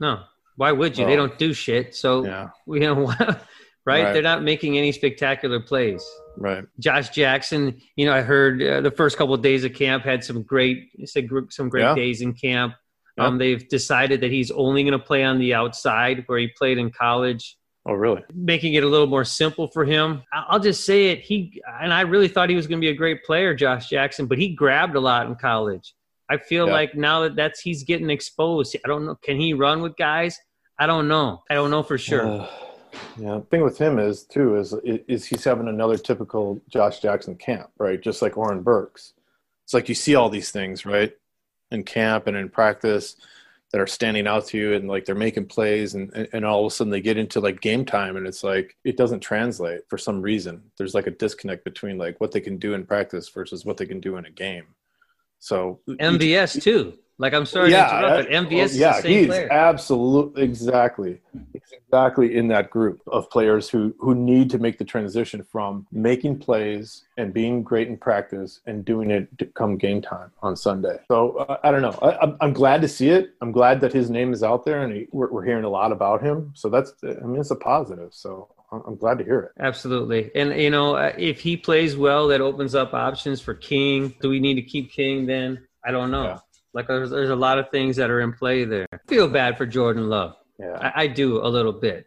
[0.00, 0.20] No.
[0.56, 1.04] Why would you?
[1.06, 1.26] They Oh.
[1.26, 1.94] don't do shit.
[1.96, 3.36] So Yeah, we you know right?
[3.86, 4.12] Right.
[4.12, 6.04] They're not making any spectacular plays.
[6.38, 6.64] right.
[6.78, 10.22] Josh Jackson, you know, I heard uh, the first couple of days of camp had
[10.24, 10.90] some great,
[11.50, 11.94] some great Yeah.
[11.94, 12.74] days in camp.
[13.16, 13.26] Yeah.
[13.26, 16.78] Um, they've decided that he's only going to play on the outside where he played
[16.78, 17.56] in college,
[17.86, 18.22] Oh, really?
[18.34, 20.22] making it a little more simple for him.
[20.32, 21.20] I'll just say it.
[21.20, 24.26] He and I really thought he was going to be a great player, Josh Jackson,
[24.26, 25.94] but he grabbed a lot in college.
[26.28, 26.72] I feel Yeah.
[26.72, 28.74] like now that that's he's getting exposed.
[28.84, 29.14] I don't know.
[29.16, 30.38] Can he run with guys?
[30.78, 31.42] I don't know.
[31.50, 32.26] I don't know for sure.
[32.26, 32.48] Uh,
[33.18, 33.34] yeah.
[33.38, 37.70] The thing with him is too is is he's having another typical Josh Jackson camp,
[37.78, 38.00] right?
[38.00, 39.12] Just like Oren Burks.
[39.64, 41.12] It's like you see all these things, right,
[41.74, 43.16] in camp and in practice
[43.70, 46.72] that are standing out to you, and like they're making plays, and and- all of
[46.72, 49.98] a sudden they get into like game time, and it's like it doesn't translate for
[49.98, 50.62] some reason.
[50.78, 53.86] There's like a disconnect between like what they can do in practice versus what they
[53.86, 54.66] can do in a game.
[55.40, 56.98] So MVS too.
[57.18, 59.52] Like I'm sorry yeah, to interrupt, but uh, MVS well, is yeah, he's player.
[59.52, 61.20] absolutely exactly,
[61.54, 66.38] exactly in that group of players who who need to make the transition from making
[66.38, 70.98] plays and being great in practice and doing it to come game time on Sunday.
[71.06, 71.96] So uh, I don't know.
[72.02, 73.34] I, I'm, I'm glad to see it.
[73.40, 75.92] I'm glad that his name is out there and he, we're, we're hearing a lot
[75.92, 76.50] about him.
[76.54, 78.12] So that's I mean it's a positive.
[78.12, 79.52] So I'm, I'm glad to hear it.
[79.62, 80.30] Absolutely.
[80.34, 84.14] And, you know, uh, if he plays well, that opens up options for King.
[84.20, 85.66] Do we need to keep King then?
[85.84, 86.24] I don't know.
[86.24, 86.38] Yeah.
[86.74, 88.86] Like, there's, there's a lot of things that are in play there.
[88.92, 90.36] I feel bad for Jordan Love.
[90.58, 92.06] Yeah, I, I do a little bit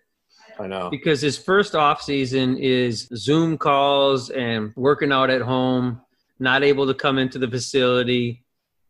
[0.60, 0.90] I know.
[0.90, 6.02] because his first offseason is Zoom calls and working out at home,
[6.40, 8.44] not able to come into the facility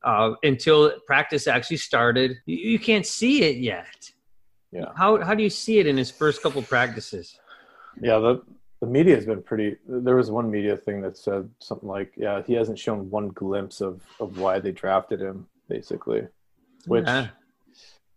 [0.03, 2.37] uh, until practice actually started.
[2.45, 4.11] You, you can't see it yet.
[4.71, 4.91] Yeah.
[4.95, 7.37] How, how do you see it in his first couple practices?
[8.01, 8.41] Yeah, the
[8.79, 9.77] the media has been pretty.
[9.87, 13.81] There was one media thing that said something like, "Yeah, he hasn't shown one glimpse
[13.81, 16.27] of of why they drafted him." Basically,
[16.85, 17.27] which Yeah.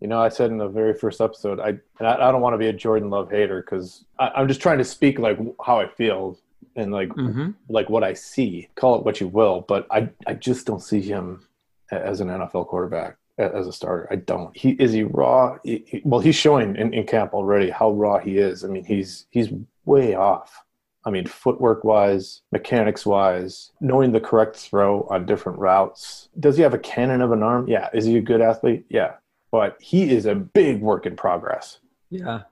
[0.01, 2.59] you know, I said in the very first episode, I and I, don't want to
[2.59, 6.39] be a Jordan Love hater because I'm just trying to speak like how I feel
[6.77, 7.55] and like Mhm.
[7.69, 8.69] like what I see.
[8.77, 11.43] Call it what you will, but I I just don't see him
[11.91, 14.07] as an NFL quarterback as a starter.
[14.11, 14.57] I don't.
[14.57, 15.59] He is he raw.
[15.65, 18.65] He, he- well, he's showing in, in camp already how raw he is.
[18.65, 19.49] I mean, he's he's
[19.85, 20.65] way off.
[21.05, 26.29] I mean, footwork wise, mechanics wise, knowing the correct throw on different routes.
[26.39, 27.69] Does he have a cannon of an arm?
[27.69, 27.89] Yeah.
[27.95, 28.85] Is he a good athlete?
[28.91, 29.15] Yeah.
[29.51, 31.79] But he is a big work in progress
[32.11, 32.43] Yeah.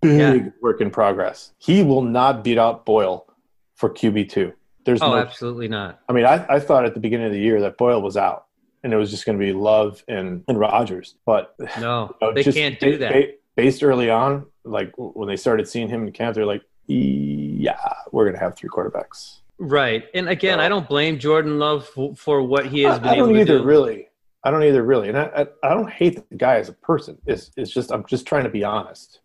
[0.00, 0.50] big Yeah.
[0.62, 1.52] work in progress.
[1.58, 3.26] He will not beat out Boyle
[3.74, 4.52] for QB two.
[4.84, 5.16] There's Oh, no.
[5.18, 5.98] absolutely not.
[6.08, 8.46] I mean, I, I thought at the beginning of the year that Boyle was out,
[8.84, 11.16] and it was just going to be Love and and Rodgers.
[11.26, 13.12] But No, you know, they can't do that.
[13.12, 17.78] ba- based early on, like when they started seeing him in camp, they're like, yeah,
[18.12, 19.38] we're gonna have three quarterbacks.
[19.58, 20.04] Right.
[20.14, 23.16] And again, I don't blame Jordan Love for, for what he has been I, I
[23.16, 23.64] able don't to either, do.
[23.64, 24.08] really.
[24.44, 27.18] I don't either, really, and I, I, I don't hate the guy as a person.
[27.26, 29.20] It's, it's just I'm just trying to be honest.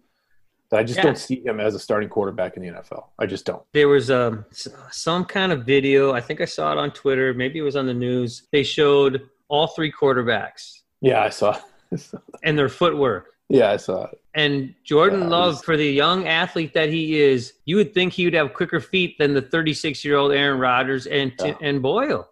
[0.72, 1.04] That I just Yeah.
[1.04, 3.06] don't see him as a starting quarterback in the NFL.
[3.20, 3.62] I just don't.
[3.74, 4.44] There was um,
[4.90, 6.14] some kind of video.
[6.14, 7.32] I think I saw it on Twitter.
[7.36, 8.48] Maybe it was on the news.
[8.52, 11.60] They showed all three quarterbacks Yeah, I saw.
[12.44, 13.33] and their footwork.
[13.54, 14.20] Yeah, I saw it.
[14.36, 18.12] And Jordan Yeah, Love, he's- for the young athlete that he is, you would think
[18.14, 21.56] he would have quicker feet than the 36 year old Aaron Rodgers and Yeah.
[21.62, 22.28] and Boyle.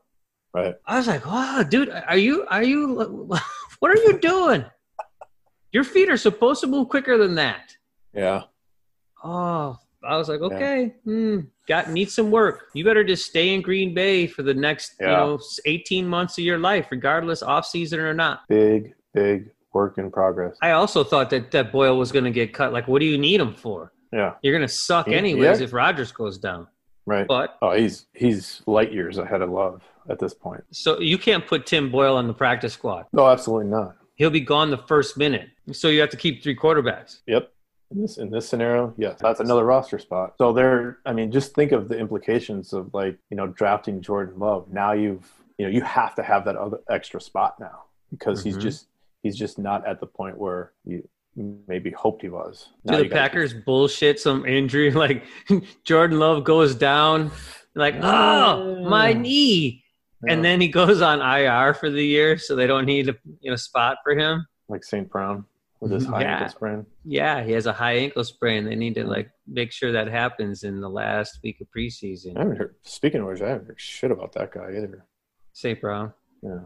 [0.54, 0.76] Right.
[0.86, 2.98] I was like, wow, dude, are you are you
[3.80, 4.66] what are you doing?
[5.72, 7.78] Your feet are supposed to move quicker than that.
[8.14, 8.42] Yeah.
[9.24, 12.70] Oh, I was like, okay, hmm, got needs some work.
[12.74, 16.44] You better just stay in Green Bay for the next, you know, 18 months of
[16.44, 18.42] your life, regardless off season or not.
[18.50, 20.58] Big, big work in progress.
[20.62, 22.74] I also thought that that Boyle was going to get cut.
[22.74, 23.92] Like, what do you need him for?
[24.12, 24.34] Yeah.
[24.42, 25.18] You're going to suck Yeah.
[25.18, 26.68] anyways if Rodgers goes down.
[27.06, 27.26] Right.
[27.28, 30.64] But Oh, he's he's light years ahead of Love at this point.
[30.72, 33.06] so you can't put Tim Boyle on the practice squad.
[33.14, 33.96] No, absolutely not.
[34.16, 35.50] He'll be gone the first minute.
[35.72, 37.22] So you have to keep three quarterbacks.
[37.28, 37.52] Yep.
[37.92, 40.36] In this in this scenario, yes, that's another roster spot.
[40.38, 44.38] So there, I mean, just think of the implications of like you know drafting Jordan
[44.40, 44.72] Love.
[44.72, 48.58] Now you've you know you have to have that other extra spot now because he's
[48.58, 48.62] Mhm.
[48.62, 48.88] just
[49.24, 51.08] he's just not at the point where you
[51.68, 52.70] maybe hoped he was.
[52.86, 55.24] Do Now the you gotta- Packers bullshit some injury like
[55.84, 57.32] Jordan Love goes down,
[57.76, 59.84] like oh my knee,
[60.26, 60.34] Yeah.
[60.34, 63.50] and then he goes on IR for the year, so they don't need a you
[63.50, 64.46] know spot for him.
[64.70, 65.10] like St.
[65.10, 65.46] Brown
[65.80, 66.14] with his mm-hmm.
[66.14, 66.34] high Yeah.
[66.36, 66.86] ankle sprain.
[67.06, 68.66] Yeah, he has a high ankle sprain.
[68.66, 72.36] They need to like make sure that happens in the last week of preseason.
[72.38, 72.76] I haven't heard.
[72.84, 75.06] Speaking of which, I haven't heard shit about that guy either.
[75.54, 75.82] St.
[75.82, 76.14] Brown,
[76.44, 76.60] Yeah.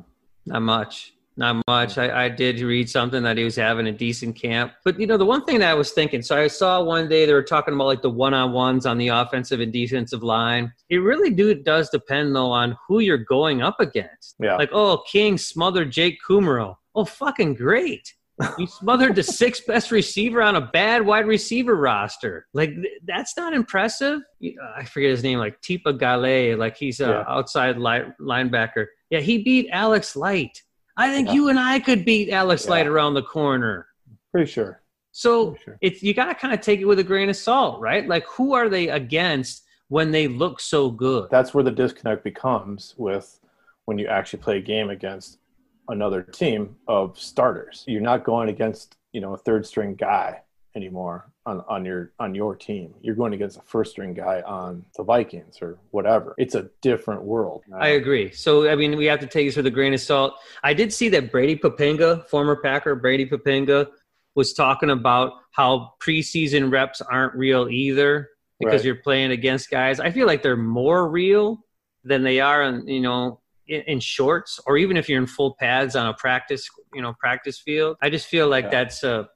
[0.45, 1.13] not much.
[1.37, 1.97] Not much.
[1.97, 4.71] I, I did read something that he was having a decent camp.
[4.85, 7.25] But, you know, the one thing that I was thinking, so I saw one day
[7.25, 10.71] they were talking about like the one on ones on the offensive and defensive line.
[10.89, 14.35] It really do does depend, though, on who you're going up against.
[14.39, 14.55] Yeah.
[14.55, 16.77] Like, oh, King smothered Jake Kumerow.
[16.95, 18.13] Oh, fucking great.
[18.57, 22.47] You smothered the sixth best receiver on a bad wide receiver roster.
[22.53, 24.19] Like th- that's not impressive.
[24.43, 26.57] Uh, I forget his name, like Tipa Gale.
[26.57, 27.23] Like he's a Yeah.
[27.29, 28.87] outside li- linebacker.
[29.09, 30.61] Yeah, he beat Alex Light.
[30.97, 31.33] I think Yeah.
[31.33, 32.71] you and I could beat Alex Yeah.
[32.71, 33.87] Light around the corner.
[34.31, 34.81] Pretty sure.
[35.11, 35.77] So Pretty sure.
[35.81, 38.07] it's you got to kind of take it with a grain of salt, right?
[38.07, 41.29] Like who are they against when they look so good?
[41.29, 43.39] That's where the disconnect becomes with
[43.85, 45.39] when you actually play a game against
[45.89, 47.83] another team of starters.
[47.87, 50.41] You're not going against, you know, a third string guy
[50.75, 52.93] anymore on, on your on your team.
[53.01, 56.35] You're going against a first string guy on the Vikings or whatever.
[56.37, 57.63] It's a different world.
[57.73, 58.31] I agree.
[58.31, 60.33] So I mean, we have to take this with a grain of salt.
[60.63, 63.87] I did see that Brady Poppinga, former Packer Brady Poppinga,
[64.35, 68.85] was talking about how preseason reps aren't real either because Right.
[68.85, 69.99] you're playing against guys.
[69.99, 71.59] I feel like they're more real
[72.03, 75.55] than they are in you know in, in shorts or even if you're in full
[75.55, 77.97] pads on a practice you know practice field.
[78.01, 78.69] I just feel like Yeah.
[78.71, 79.29] that's a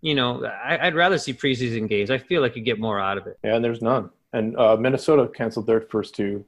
[0.00, 2.10] you know I, I'd rather see preseason games.
[2.10, 3.38] I feel like you get more out of it.
[3.42, 4.10] Yeah, and there's none.
[4.32, 6.44] And uh, Minnesota canceled their first two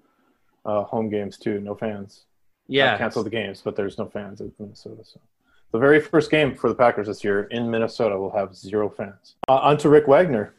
[0.65, 1.61] uh, home games too.
[1.61, 2.25] No fans.
[2.69, 5.03] Yeah, Not canceled the games, but there's no fans in Minnesota.
[5.05, 5.21] So
[5.73, 9.35] the very first game for the Packers this year in Minnesota will have zero fans.
[9.49, 10.55] Uh, on to Rick Wagner.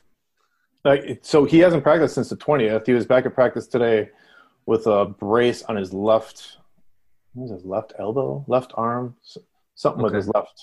[0.83, 2.85] Like, so he hasn't practiced since the 20th.
[2.85, 4.09] He was back at practice today
[4.65, 6.57] with a brace on his left,
[7.33, 9.15] what was his left elbow, left arm,
[9.75, 10.61] something with his left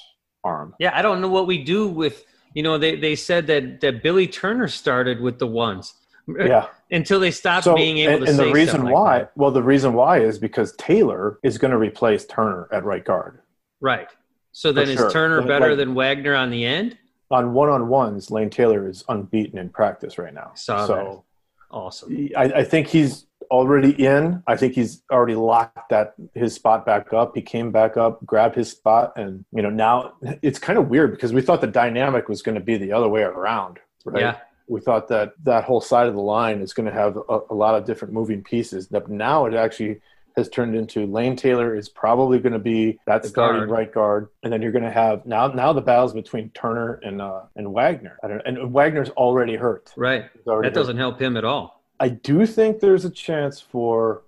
[0.48, 0.74] arm.
[0.78, 2.16] Yeah, I don't know what we do with
[2.54, 5.94] you know they, they said that that Billy Turner started with the ones
[6.26, 6.66] Yeah.
[6.90, 9.32] until they stopped So, being able and, to and the reason like why, that.
[9.36, 13.40] well, the reason why is because Taylor is going to replace Turner at right guard.
[13.80, 14.08] right?
[14.52, 15.06] So then sure.
[15.06, 16.96] is Turner better like- than Wagner on the end?
[17.30, 20.52] On one on ones, Lane Taylor is unbeaten in practice right now.
[20.54, 21.24] Saw so
[21.70, 22.30] Awesome.
[22.34, 24.42] I, I think he's already in.
[24.46, 27.34] I think he's already locked that his spot back up.
[27.34, 31.10] He came back up, grabbed his spot, and you know now it's kind of weird
[31.12, 34.20] because we thought the dynamic was going to be the other way around, right?
[34.22, 34.36] Yeah.
[34.68, 37.54] We thought that that whole side of the line is going to have a, a
[37.54, 38.86] lot of different moving pieces.
[38.86, 40.00] But now it actually
[40.36, 43.70] has turned into Lane Taylor is probably going to be that The starting guard.
[43.70, 47.20] right guard, and then you're going to have now now the battles between Turner and
[47.22, 48.18] uh, and Wagner.
[48.22, 49.90] I don't, and Wagner's already hurt.
[49.96, 50.26] Right.
[50.46, 50.80] Already That hurt.
[50.80, 51.77] doesn't help him at all.
[52.00, 54.22] I do think there's a chance for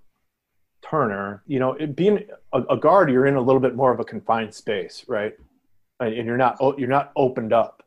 [0.83, 1.43] Turner.
[1.47, 4.05] You know, it being a, a guard, you're in a little bit more of a
[4.05, 5.35] confined space, right?
[6.01, 7.83] And, and you're not you're not opened up.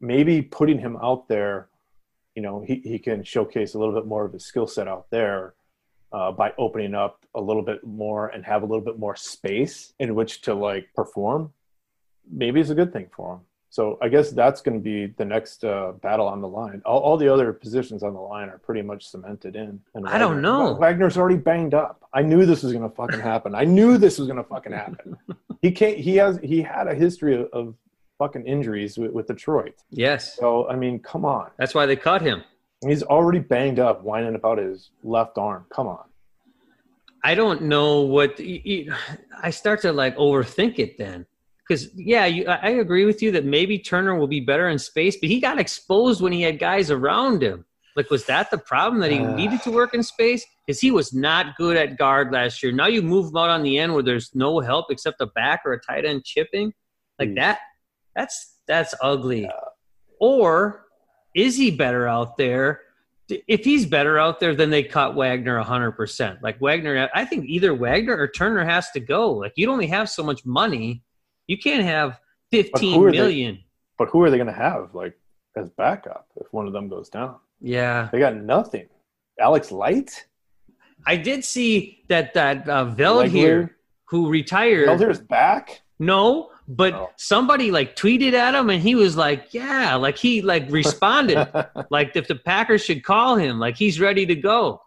[0.00, 1.68] Maybe putting him out there,
[2.34, 5.06] you know, he, he can showcase a little bit more of his skill set out
[5.10, 5.54] there
[6.12, 9.92] uh, by opening up a little bit more and have a little bit more space
[9.98, 11.52] in which to like perform.
[12.30, 13.40] Maybe it's a good thing for him.
[13.70, 16.80] So I guess that's going to be the next uh, battle on the line.
[16.86, 19.80] All, all the other positions on the line are pretty much cemented in.
[19.94, 20.72] And I don't know.
[20.72, 22.08] Wagner's already banged up.
[22.14, 23.54] I knew this was going to fucking happen.
[23.54, 25.16] I knew this was going to fucking happen.
[25.62, 25.98] he can't.
[25.98, 26.38] He has.
[26.42, 27.74] He had a history of, of
[28.18, 29.74] fucking injuries with, with Detroit.
[29.90, 30.36] Yes.
[30.36, 31.50] So I mean, come on.
[31.58, 32.42] That's why they cut him.
[32.86, 35.66] He's already banged up, whining about his left arm.
[35.70, 36.04] Come on.
[37.24, 41.26] I don't know what I start to like overthink it then.
[41.68, 45.16] Because yeah, you, I agree with you that maybe Turner will be better in space,
[45.20, 47.64] but he got exposed when he had guys around him.
[47.94, 49.34] Like, was that the problem that he Uh.
[49.34, 50.46] needed to work in space?
[50.66, 52.72] Because he was not good at guard last year.
[52.72, 55.62] Now you move him out on the end where there's no help except a back
[55.66, 56.72] or a tight end chipping.
[57.18, 57.34] Like Hmm.
[57.36, 57.58] that,
[58.14, 59.48] that's that's ugly.
[60.20, 60.84] Or
[61.34, 62.80] is he better out there?
[63.46, 66.40] If he's better out there, then they cut Wagner 100%.
[66.42, 69.32] Like Wagner, I think either Wagner or Turner has to go.
[69.32, 71.02] Like you'd only have so much money.
[71.48, 72.20] You can't have
[72.52, 73.64] who 15 are they-
[73.98, 75.18] But who are they going to have like
[75.56, 77.36] as backup if one of them goes down?
[77.60, 78.08] Yeah.
[78.12, 78.86] They got nothing.
[79.40, 80.26] Alex Light,
[81.06, 83.70] I did see that that uh, Veldheer
[84.04, 84.88] who retired.
[84.88, 85.82] Elder's back.
[85.98, 87.10] No, but Oh.
[87.16, 91.48] somebody like tweeted at him and he was like, yeah, like he like responded.
[91.90, 94.80] like if the Packers should call him, like he's ready to go.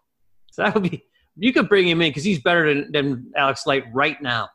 [0.52, 1.04] So that would be
[1.36, 4.48] you could bring him in because he's better than, than Alex Light right now.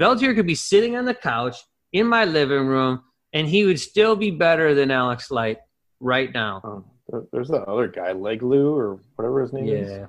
[0.00, 1.56] Veldheer could be sitting on the couch
[1.92, 5.58] in my living room and he would still be better than Alex Light
[6.00, 6.60] right now.
[6.64, 6.84] Um,
[7.32, 9.90] there's that other guy, Leglu or whatever his name is.
[9.90, 10.06] Yeah.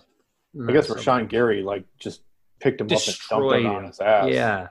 [0.68, 2.22] I guess Rashan Gary like just
[2.60, 4.30] picked him up and dumped Destroyed him on his ass.
[4.30, 4.68] Yeah.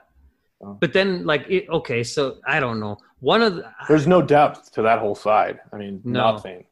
[0.63, 0.77] Oh.
[0.79, 2.97] But then like it, okay, so I don't know.
[3.19, 5.59] One of the There's no depth to that whole side.
[5.71, 6.31] I mean, No.
[6.33, 6.65] nothing.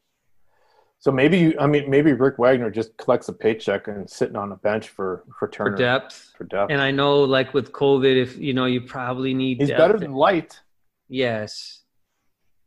[1.04, 4.52] So maybe you, I mean, maybe Rick Wagner just collects a paycheck and sitting on
[4.52, 6.32] a bench for for Turner for depth.
[6.38, 6.72] for depth.
[6.72, 9.78] And I know like with COVID if you know you probably need He's depth.
[9.80, 10.58] better than Light.
[11.10, 11.82] Yes.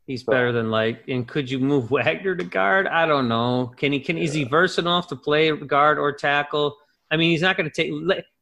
[0.06, 1.00] He's So- better than Light.
[1.08, 2.86] And could you move Wagner to guard?
[2.86, 3.74] I don't know.
[3.76, 6.78] Can he can is he versatile enough to play guard or tackle?
[7.10, 7.92] I mean, he's not going to take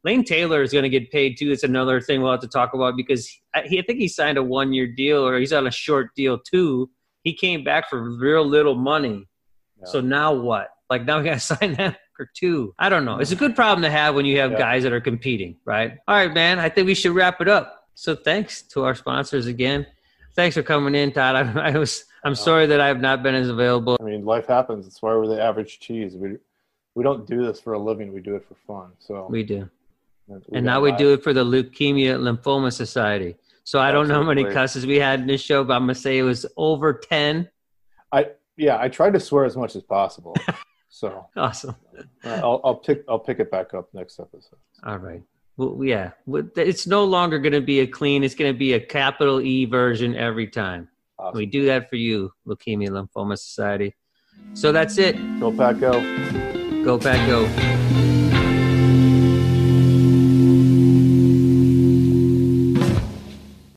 [0.03, 1.51] Lane Taylor is going to get paid too.
[1.53, 3.29] It's another thing we'll have to talk about because
[3.63, 6.37] he, I think he signed a one year deal or he's on a short deal
[6.37, 6.89] too.
[7.23, 9.25] He came back for real little money.
[9.85, 9.91] Yeah.
[9.91, 10.69] So now what?
[10.89, 12.73] Like now we got to sign that for two.
[12.79, 13.17] I don't know.
[13.19, 14.57] It's a good problem to have when you have Yeah.
[14.57, 15.97] guys that are competing, right?
[16.07, 16.59] All right, man.
[16.59, 17.87] I think we should wrap it up.
[17.95, 19.85] So thanks to our sponsors again.
[20.35, 21.35] Thanks for coming in, Todd.
[21.57, 23.97] I, I was I'm sorry that I have not been as available.
[24.01, 24.85] I mean, life happens.
[24.85, 26.15] That's why we're the average cheese.
[26.15, 26.37] We
[26.95, 28.13] we don't do this for a living.
[28.13, 28.91] We do it for fun.
[28.99, 29.69] So We do.
[30.27, 33.35] we And now we do it for the Leukemia Lymphoma Society.
[33.65, 35.95] So I don't know how many cusses we had in this show, but I'm gonna
[35.95, 37.49] say it was over ten.
[38.57, 40.35] Yeah, I tried to swear as much as possible.
[40.89, 41.75] so Awesome.
[42.23, 44.59] I'll I'll pick I'll pick it back up next episode.
[44.83, 45.23] All right.
[45.57, 46.11] Well, yeah,
[46.57, 48.25] it's no longer going to be a clean.
[48.25, 50.89] It's going to be a capital E version every time.
[51.17, 51.37] Awesome.
[51.37, 53.95] We do that for you, Leukemia Lymphoma Society.
[54.53, 55.15] So that's it.
[55.39, 56.01] Go Pack Go.
[56.83, 57.84] Go back, go.